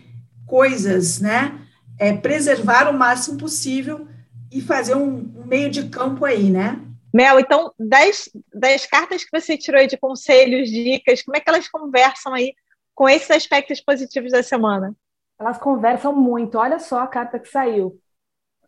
coisas, 0.45 1.19
né? 1.19 1.59
É, 1.97 2.13
preservar 2.15 2.87
o 2.87 2.93
máximo 2.93 3.39
possível 3.39 4.07
e 4.51 4.61
fazer 4.61 4.93
um, 4.93 5.33
um 5.37 5.43
meio 5.43 5.71
de 5.71 5.89
campo 5.89 6.23
aí, 6.23 6.51
né? 6.51 6.79
Mel, 7.11 7.39
então, 7.39 7.73
das, 7.79 8.29
das 8.53 8.85
cartas 8.85 9.23
que 9.23 9.31
você 9.31 9.57
tirou 9.57 9.81
aí 9.81 9.87
de 9.87 9.97
conselhos, 9.97 10.69
dicas, 10.69 11.23
como 11.23 11.35
é 11.35 11.39
que 11.39 11.49
elas 11.49 11.67
conversam 11.67 12.31
aí 12.31 12.53
com 12.93 13.09
esses 13.09 13.31
aspectos 13.31 13.81
positivos 13.81 14.33
da 14.33 14.43
semana? 14.43 14.95
Elas 15.39 15.57
conversam 15.57 16.15
muito. 16.15 16.59
Olha 16.59 16.77
só 16.77 16.99
a 16.99 17.07
carta 17.07 17.39
que 17.39 17.49
saiu. 17.49 17.99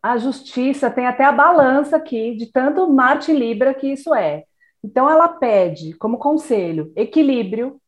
A 0.01 0.17
justiça 0.17 0.89
tem 0.89 1.05
até 1.05 1.25
a 1.25 1.31
balança 1.31 1.97
aqui, 1.97 2.33
de 2.35 2.51
tanto 2.51 2.91
Marte 2.91 3.29
e 3.29 3.37
Libra 3.37 3.71
que 3.75 3.93
isso 3.93 4.15
é. 4.15 4.45
Então, 4.83 5.09
ela 5.09 5.27
pede, 5.27 5.93
como 5.93 6.17
conselho, 6.17 6.91
equilíbrio, 6.95 7.79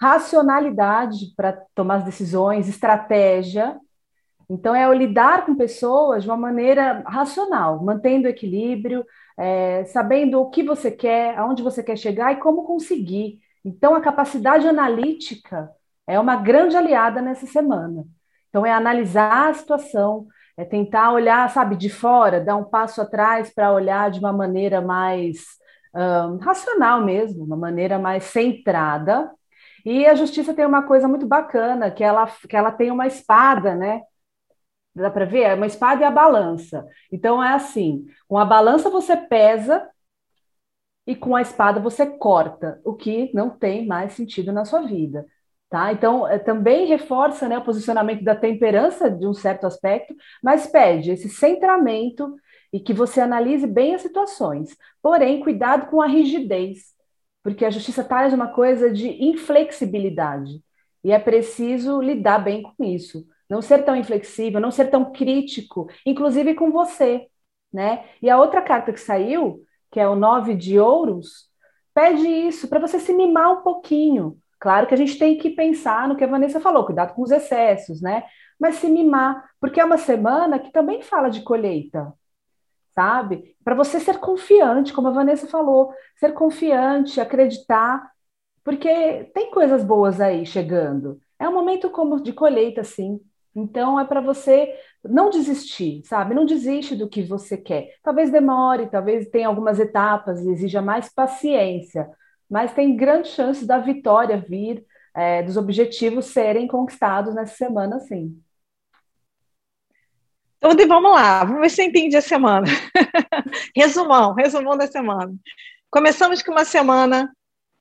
racionalidade 0.00 1.34
para 1.36 1.52
tomar 1.74 1.96
as 1.96 2.04
decisões, 2.04 2.68
estratégia. 2.68 3.78
Então, 4.48 4.74
é 4.74 4.88
o 4.88 4.92
lidar 4.92 5.44
com 5.44 5.56
pessoas 5.56 6.22
de 6.22 6.28
uma 6.28 6.36
maneira 6.36 7.02
racional, 7.06 7.82
mantendo 7.82 8.28
equilíbrio, 8.28 9.04
é, 9.36 9.84
sabendo 9.86 10.40
o 10.40 10.50
que 10.50 10.62
você 10.62 10.90
quer, 10.90 11.36
aonde 11.38 11.62
você 11.62 11.82
quer 11.82 11.96
chegar 11.96 12.32
e 12.32 12.36
como 12.40 12.64
conseguir. 12.64 13.40
Então, 13.64 13.94
a 13.94 14.00
capacidade 14.00 14.68
analítica 14.68 15.70
é 16.06 16.20
uma 16.20 16.36
grande 16.36 16.76
aliada 16.76 17.20
nessa 17.20 17.46
semana. 17.46 18.04
Então, 18.48 18.64
é 18.64 18.72
analisar 18.72 19.48
a 19.48 19.54
situação, 19.54 20.28
é 20.56 20.64
tentar 20.64 21.12
olhar, 21.12 21.50
sabe, 21.50 21.76
de 21.76 21.90
fora, 21.90 22.40
dar 22.40 22.56
um 22.56 22.64
passo 22.64 23.00
atrás 23.02 23.52
para 23.52 23.72
olhar 23.72 24.10
de 24.10 24.20
uma 24.20 24.32
maneira 24.32 24.80
mais 24.80 25.44
um, 25.96 26.36
racional 26.38 27.04
mesmo, 27.04 27.44
uma 27.44 27.56
maneira 27.56 27.98
mais 27.98 28.24
centrada. 28.24 29.30
E 29.84 30.06
a 30.06 30.14
justiça 30.14 30.52
tem 30.54 30.66
uma 30.66 30.82
coisa 30.82 31.08
muito 31.08 31.26
bacana, 31.26 31.90
que 31.90 32.04
ela, 32.04 32.26
que 32.26 32.56
ela 32.56 32.72
tem 32.72 32.90
uma 32.90 33.06
espada, 33.06 33.74
né? 33.74 34.02
Dá 34.94 35.10
para 35.10 35.24
ver? 35.26 35.42
É 35.42 35.54
uma 35.54 35.66
espada 35.66 36.02
e 36.02 36.04
a 36.04 36.10
balança. 36.10 36.86
Então 37.12 37.42
é 37.42 37.54
assim: 37.54 38.06
com 38.28 38.38
a 38.38 38.44
balança 38.44 38.90
você 38.90 39.16
pesa 39.16 39.88
e 41.06 41.14
com 41.14 41.36
a 41.36 41.42
espada 41.42 41.80
você 41.80 42.06
corta, 42.06 42.80
o 42.84 42.94
que 42.94 43.30
não 43.32 43.50
tem 43.50 43.86
mais 43.86 44.12
sentido 44.14 44.52
na 44.52 44.64
sua 44.64 44.82
vida. 44.82 45.26
Tá? 45.68 45.92
Então, 45.92 46.26
é, 46.28 46.38
também 46.38 46.86
reforça 46.86 47.48
né, 47.48 47.58
o 47.58 47.64
posicionamento 47.64 48.22
da 48.22 48.36
temperança 48.36 49.10
de 49.10 49.26
um 49.26 49.34
certo 49.34 49.66
aspecto, 49.66 50.14
mas 50.42 50.66
pede 50.66 51.10
esse 51.10 51.28
centramento 51.28 52.36
e 52.76 52.80
que 52.80 52.92
você 52.92 53.22
analise 53.22 53.66
bem 53.66 53.94
as 53.94 54.02
situações. 54.02 54.76
Porém, 55.00 55.40
cuidado 55.40 55.86
com 55.86 56.02
a 56.02 56.06
rigidez, 56.06 56.94
porque 57.42 57.64
a 57.64 57.70
justiça 57.70 58.04
traz 58.04 58.34
uma 58.34 58.48
coisa 58.48 58.92
de 58.92 59.08
inflexibilidade 59.24 60.62
e 61.02 61.10
é 61.10 61.18
preciso 61.18 62.02
lidar 62.02 62.38
bem 62.38 62.62
com 62.62 62.84
isso. 62.84 63.26
Não 63.48 63.62
ser 63.62 63.82
tão 63.82 63.96
inflexível, 63.96 64.60
não 64.60 64.70
ser 64.70 64.90
tão 64.90 65.10
crítico, 65.10 65.88
inclusive 66.04 66.54
com 66.54 66.70
você. 66.70 67.28
Né? 67.72 68.04
E 68.20 68.28
a 68.28 68.38
outra 68.38 68.60
carta 68.60 68.92
que 68.92 69.00
saiu, 69.00 69.64
que 69.90 69.98
é 69.98 70.06
o 70.06 70.14
nove 70.14 70.54
de 70.54 70.78
ouros, 70.78 71.48
pede 71.94 72.26
isso, 72.26 72.68
para 72.68 72.78
você 72.78 73.00
se 73.00 73.14
mimar 73.14 73.52
um 73.52 73.62
pouquinho 73.62 74.38
Claro 74.58 74.86
que 74.86 74.94
a 74.94 74.96
gente 74.96 75.18
tem 75.18 75.36
que 75.36 75.50
pensar 75.50 76.08
no 76.08 76.16
que 76.16 76.24
a 76.24 76.26
Vanessa 76.26 76.60
falou, 76.60 76.84
cuidado 76.84 77.14
com 77.14 77.22
os 77.22 77.30
excessos, 77.30 78.00
né? 78.00 78.24
Mas 78.58 78.76
se 78.76 78.88
mimar, 78.88 79.50
porque 79.60 79.80
é 79.80 79.84
uma 79.84 79.98
semana 79.98 80.58
que 80.58 80.72
também 80.72 81.02
fala 81.02 81.28
de 81.28 81.42
colheita, 81.42 82.12
sabe? 82.96 83.56
Para 83.64 83.76
você 83.76 84.00
ser 84.00 84.18
confiante, 84.18 84.92
como 84.92 85.08
a 85.08 85.12
Vanessa 85.12 85.46
falou, 85.46 85.92
ser 86.18 86.32
confiante, 86.34 87.20
acreditar, 87.20 88.10
porque 88.64 89.24
tem 89.34 89.50
coisas 89.52 89.84
boas 89.84 90.20
aí 90.20 90.44
chegando. 90.46 91.20
É 91.38 91.48
um 91.48 91.54
momento 91.54 91.90
como 91.90 92.20
de 92.20 92.32
colheita, 92.32 92.82
sim. 92.82 93.20
Então 93.54 94.00
é 94.00 94.04
para 94.04 94.20
você 94.20 94.74
não 95.04 95.30
desistir, 95.30 96.02
sabe? 96.04 96.34
Não 96.34 96.44
desiste 96.44 96.96
do 96.96 97.08
que 97.08 97.22
você 97.22 97.56
quer. 97.56 97.94
Talvez 98.02 98.30
demore, 98.30 98.88
talvez 98.88 99.28
tenha 99.28 99.48
algumas 99.48 99.78
etapas 99.78 100.40
e 100.44 100.50
exija 100.50 100.82
mais 100.82 101.08
paciência 101.12 102.10
mas 102.48 102.72
tem 102.72 102.96
grande 102.96 103.28
chance 103.28 103.66
da 103.66 103.78
vitória 103.78 104.38
vir, 104.38 104.84
é, 105.14 105.42
dos 105.42 105.56
objetivos 105.56 106.26
serem 106.26 106.66
conquistados 106.68 107.34
nessa 107.34 107.56
semana, 107.56 107.98
sim. 108.00 108.40
Então, 110.58 110.88
vamos 110.88 111.12
lá, 111.12 111.44
vamos 111.44 111.60
ver 111.60 111.70
se 111.70 111.82
eu 111.82 111.86
entendi 111.86 112.16
a 112.16 112.22
semana. 112.22 112.66
resumão, 113.76 114.34
resumão 114.34 114.76
da 114.76 114.86
semana. 114.86 115.34
Começamos 115.90 116.42
com 116.42 116.52
uma 116.52 116.64
semana 116.64 117.30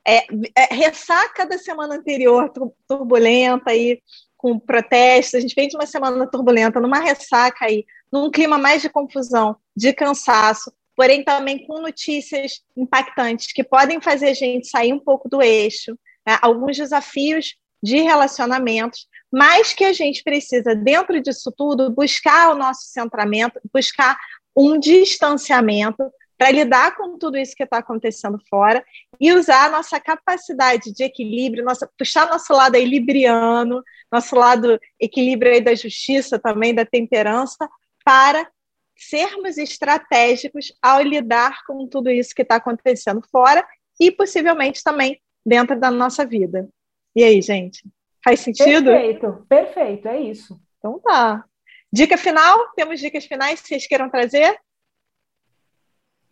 é, 0.08 0.28
é, 0.56 0.74
ressaca 0.74 1.46
da 1.46 1.58
semana 1.58 1.96
anterior, 1.96 2.52
turbulenta 2.88 3.72
aí, 3.72 4.00
com 4.38 4.60
protestos. 4.60 5.36
A 5.36 5.40
gente 5.40 5.56
vem 5.56 5.68
de 5.68 5.76
uma 5.76 5.88
semana 5.88 6.28
turbulenta, 6.28 6.80
numa 6.80 7.00
ressaca 7.00 7.66
aí, 7.66 7.86
num 8.12 8.30
clima 8.30 8.58
mais 8.58 8.82
de 8.82 8.90
confusão, 8.90 9.56
de 9.76 9.92
cansaço, 9.92 10.72
porém 10.96 11.24
também 11.24 11.66
com 11.66 11.82
notícias 11.82 12.62
impactantes 12.78 13.52
que 13.52 13.64
podem 13.64 14.00
fazer 14.00 14.30
a 14.30 14.34
gente 14.34 14.68
sair 14.68 14.94
um 14.94 15.00
pouco 15.00 15.28
do 15.28 15.42
eixo, 15.42 15.98
né? 16.26 16.38
alguns 16.42 16.78
desafios 16.78 17.56
de 17.82 17.98
relacionamentos, 17.98 19.08
mas 19.36 19.74
que 19.74 19.84
a 19.84 19.92
gente 19.92 20.24
precisa, 20.24 20.74
dentro 20.74 21.22
disso 21.22 21.52
tudo, 21.52 21.92
buscar 21.92 22.54
o 22.54 22.58
nosso 22.58 22.84
centramento, 22.86 23.60
buscar 23.74 24.18
um 24.56 24.80
distanciamento 24.80 26.10
para 26.38 26.52
lidar 26.52 26.96
com 26.96 27.18
tudo 27.18 27.38
isso 27.38 27.54
que 27.54 27.64
está 27.64 27.80
acontecendo 27.80 28.40
fora 28.50 28.82
e 29.20 29.34
usar 29.34 29.66
a 29.66 29.70
nossa 29.70 30.00
capacidade 30.00 30.94
de 30.94 31.04
equilíbrio, 31.04 31.66
nossa, 31.66 31.86
puxar 31.98 32.30
nosso 32.30 32.54
lado 32.54 32.76
equilibriano, 32.76 33.84
nosso 34.10 34.38
lado 34.38 34.80
equilíbrio 34.98 35.52
aí 35.52 35.60
da 35.60 35.76
justiça 35.76 36.40
também, 36.40 36.74
da 36.74 36.86
temperança, 36.86 37.68
para 38.06 38.50
sermos 38.96 39.58
estratégicos 39.58 40.72
ao 40.82 41.02
lidar 41.02 41.66
com 41.68 41.86
tudo 41.90 42.10
isso 42.10 42.34
que 42.34 42.42
está 42.42 42.56
acontecendo 42.56 43.22
fora 43.30 43.68
e 44.00 44.12
possivelmente 44.12 44.82
também 44.82 45.20
dentro 45.46 45.78
da 45.78 45.92
nossa 45.92 46.26
vida. 46.26 46.70
E 47.14 47.22
aí, 47.22 47.42
gente? 47.42 47.84
Faz 48.26 48.40
sentido? 48.40 48.90
Perfeito, 48.90 49.46
perfeito, 49.48 50.08
é 50.08 50.20
isso. 50.20 50.60
Então 50.80 51.00
tá. 51.00 51.46
Dica 51.94 52.18
final? 52.18 52.72
Temos 52.76 53.00
dicas 53.00 53.26
finais 53.26 53.62
que 53.62 53.68
vocês 53.68 53.86
queiram 53.86 54.10
trazer? 54.10 54.60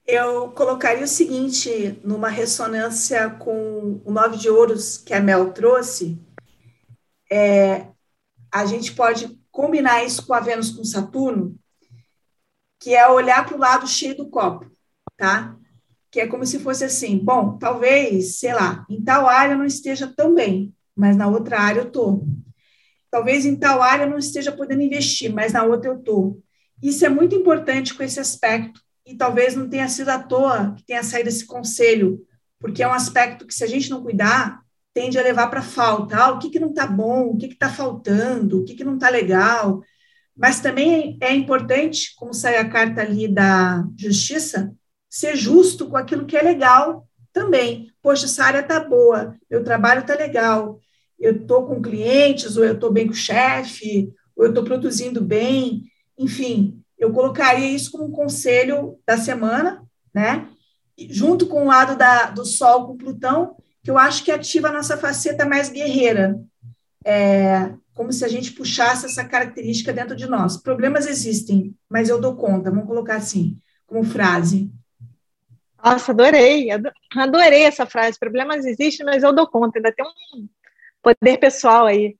Eu 0.04 0.50
colocaria 0.52 1.04
o 1.04 1.08
seguinte, 1.08 2.02
numa 2.04 2.30
ressonância 2.30 3.30
com 3.30 4.02
o 4.04 4.12
nove 4.12 4.38
de 4.38 4.50
ouros 4.50 4.98
que 4.98 5.14
a 5.14 5.22
Mel 5.22 5.54
trouxe, 5.54 6.20
é, 7.32 7.88
a 8.52 8.66
gente 8.66 8.94
pode 8.94 9.40
combinar 9.52 10.04
isso 10.04 10.26
com 10.26 10.34
a 10.34 10.40
Vênus 10.40 10.72
com 10.72 10.84
Saturno, 10.84 11.56
que 12.82 12.96
é 12.96 13.08
olhar 13.08 13.46
para 13.46 13.56
o 13.56 13.60
lado 13.60 13.88
cheio 13.88 14.18
do 14.18 14.30
copo, 14.30 14.70
tá? 15.16 15.56
Que 16.12 16.22
é 16.22 16.28
como 16.28 16.46
se 16.46 16.60
fosse 16.60 16.84
assim, 16.84 17.18
bom, 17.18 17.58
talvez, 17.58 18.40
sei 18.40 18.54
lá, 18.54 18.84
em 18.90 19.02
tal 19.02 19.28
área 19.28 19.56
não 19.56 19.64
esteja 19.64 20.12
tão 20.14 20.34
bem, 20.34 20.76
mas 20.96 21.16
na 21.16 21.28
outra 21.28 21.60
área 21.60 21.82
eu 21.82 21.92
tô. 21.92 22.26
Talvez 23.10 23.46
em 23.46 23.56
tal 23.56 23.82
área 23.82 24.04
eu 24.04 24.10
não 24.10 24.18
esteja 24.18 24.52
podendo 24.52 24.82
investir, 24.82 25.32
mas 25.34 25.54
na 25.54 25.64
outra 25.64 25.92
eu 25.92 26.00
tô. 26.00 26.42
Isso 26.82 27.06
é 27.06 27.10
muito 27.10 27.36
importante 27.36 27.94
com 27.94 28.04
esse 28.04 28.20
aspecto 28.20 28.82
e 29.06 29.16
talvez 29.16 29.56
não 29.56 29.70
tenha 29.70 29.88
sido 29.88 30.10
à 30.10 30.20
toa 30.20 30.74
que 30.76 30.86
tenha 30.86 31.04
saído 31.04 31.30
esse 31.30 31.46
conselho, 31.46 32.26
porque 32.60 32.82
é 32.82 32.88
um 32.88 32.94
aspecto 32.94 33.46
que 33.46 33.54
se 33.54 33.64
a 33.64 33.68
gente 33.68 33.90
não 33.90 34.02
cuidar, 34.02 34.62
tende 34.94 35.18
a 35.18 35.24
levar 35.24 35.48
para 35.48 35.62
falta. 35.62 36.16
Ah, 36.18 36.32
o 36.32 36.40
que, 36.40 36.50
que 36.50 36.60
não 36.60 36.70
está 36.70 36.86
bom, 36.86 37.28
o 37.28 37.38
que 37.38 37.48
está 37.48 37.70
faltando, 37.70 38.62
o 38.62 38.64
que, 38.66 38.76
que 38.76 38.84
não 38.84 38.96
está 38.96 39.10
legal. 39.10 39.82
Mas 40.36 40.60
também 40.60 41.18
é 41.22 41.34
importante, 41.34 42.14
como 42.16 42.34
sai 42.34 42.58
a 42.58 42.70
carta 42.70 43.02
ali 43.02 43.28
da 43.28 43.84
justiça, 43.98 44.74
ser 45.10 45.36
justo 45.36 45.88
com 45.88 45.98
aquilo 45.98 46.26
que 46.26 46.36
é 46.38 46.42
legal 46.42 47.08
também. 47.34 47.92
Poxa, 48.02 48.26
essa 48.26 48.46
área 48.46 48.60
está 48.60 48.80
boa, 48.80 49.36
meu 49.50 49.64
trabalho 49.64 50.02
está 50.02 50.16
legal, 50.16 50.80
eu 51.20 51.38
estou 51.38 51.66
com 51.66 51.82
clientes, 51.82 52.56
ou 52.56 52.64
eu 52.64 52.76
estou 52.76 52.92
bem 52.92 53.08
com 53.08 53.14
o 53.14 53.16
chefe, 53.16 54.14
ou 54.36 54.46
eu 54.46 54.50
estou 54.50 54.64
produzindo 54.64 55.22
bem, 55.22 55.84
enfim, 56.18 56.82
eu 56.98 57.12
colocaria 57.12 57.68
isso 57.68 57.92
como 57.92 58.06
um 58.06 58.12
conselho 58.12 59.00
da 59.06 59.18
semana, 59.18 59.84
né? 60.14 60.48
Junto 61.10 61.48
com 61.48 61.64
o 61.64 61.68
lado 61.68 61.98
da, 61.98 62.28
do 62.28 62.46
Sol 62.46 62.88
com 62.88 62.98
Plutão, 62.98 63.58
que 63.84 63.90
eu 63.90 63.98
acho 63.98 64.24
que 64.24 64.32
ativa 64.32 64.70
a 64.70 64.74
nossa 64.74 64.96
faceta 64.96 65.46
mais 65.46 65.70
guerreira. 65.70 66.40
É, 67.06 67.74
como 67.94 68.12
se 68.12 68.26
a 68.26 68.28
gente 68.28 68.54
puxasse 68.54 69.06
essa 69.06 69.24
característica 69.24 69.94
dentro 69.94 70.16
de 70.16 70.28
nós. 70.28 70.58
Problemas 70.58 71.06
existem, 71.06 71.76
mas 71.90 72.10
eu 72.10 72.20
dou 72.20 72.36
conta, 72.36 72.72
vamos 72.72 72.88
colocar 72.88 73.16
assim, 73.16 73.58
como 73.86 74.04
frase. 74.04 74.72
Nossa, 75.84 76.14
adorei, 76.14 76.70
adorei 77.16 77.64
essa 77.64 77.86
frase. 77.86 78.18
Problemas 78.18 78.66
existem, 78.66 79.06
mas 79.06 79.22
eu 79.22 79.34
dou 79.34 79.46
conta. 79.48 79.80
Ainda 79.80 79.92
tem 79.92 80.06
um 80.06 80.48
poder 81.02 81.38
pessoal 81.38 81.86
aí. 81.86 82.18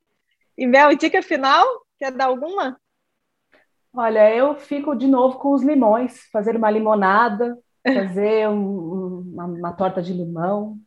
E 0.58 0.68
Mel, 0.68 0.96
dica 0.98 1.22
final? 1.22 1.66
Quer 1.98 2.12
dar 2.12 2.26
alguma? 2.26 2.78
Olha, 3.96 4.36
eu 4.36 4.56
fico 4.56 4.96
de 4.96 5.08
novo 5.08 5.38
com 5.38 5.54
os 5.54 5.64
limões, 5.64 6.28
fazer 6.32 6.56
uma 6.58 6.70
limonada, 6.70 7.58
fazer 7.88 8.50
um, 8.50 9.20
uma, 9.34 9.46
uma 9.46 9.74
torta 9.74 10.02
de 10.02 10.12
limão, 10.12 10.78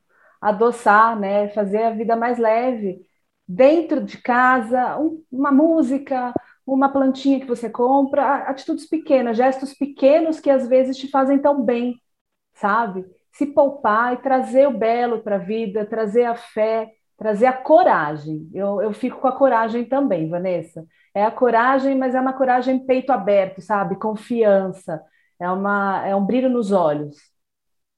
adoçar, 0.40 1.18
né? 1.18 1.48
Fazer 1.48 1.82
a 1.84 1.90
vida 1.90 2.14
mais 2.14 2.36
leve 2.38 3.00
dentro 3.48 4.02
de 4.02 4.18
casa, 4.18 4.98
um, 4.98 5.22
uma 5.30 5.52
música, 5.52 6.34
uma 6.66 6.88
plantinha 6.90 7.40
que 7.40 7.46
você 7.46 7.70
compra, 7.70 8.38
atitudes 8.48 8.86
pequenas, 8.86 9.36
gestos 9.36 9.72
pequenos 9.72 10.40
que 10.40 10.50
às 10.50 10.68
vezes 10.68 10.96
te 10.96 11.08
fazem 11.08 11.38
tão 11.38 11.62
bem, 11.62 11.94
sabe? 12.56 13.04
Se 13.32 13.46
poupar 13.46 14.14
e 14.14 14.18
trazer 14.18 14.66
o 14.66 14.76
belo 14.76 15.20
para 15.20 15.36
a 15.36 15.38
vida, 15.38 15.86
trazer 15.86 16.24
a 16.24 16.34
fé, 16.34 16.92
trazer 17.16 17.46
a 17.46 17.52
coragem. 17.52 18.50
Eu, 18.52 18.82
eu 18.82 18.92
fico 18.92 19.20
com 19.20 19.28
a 19.28 19.36
coragem 19.36 19.84
também, 19.84 20.28
Vanessa. 20.28 20.84
É 21.14 21.24
a 21.24 21.30
coragem, 21.30 21.96
mas 21.96 22.14
é 22.14 22.20
uma 22.20 22.32
coragem 22.32 22.78
peito 22.78 23.10
aberto, 23.10 23.60
sabe? 23.60 23.96
Confiança. 23.96 25.02
É, 25.38 25.50
uma, 25.50 26.06
é 26.06 26.14
um 26.14 26.24
brilho 26.24 26.48
nos 26.48 26.72
olhos. 26.72 27.16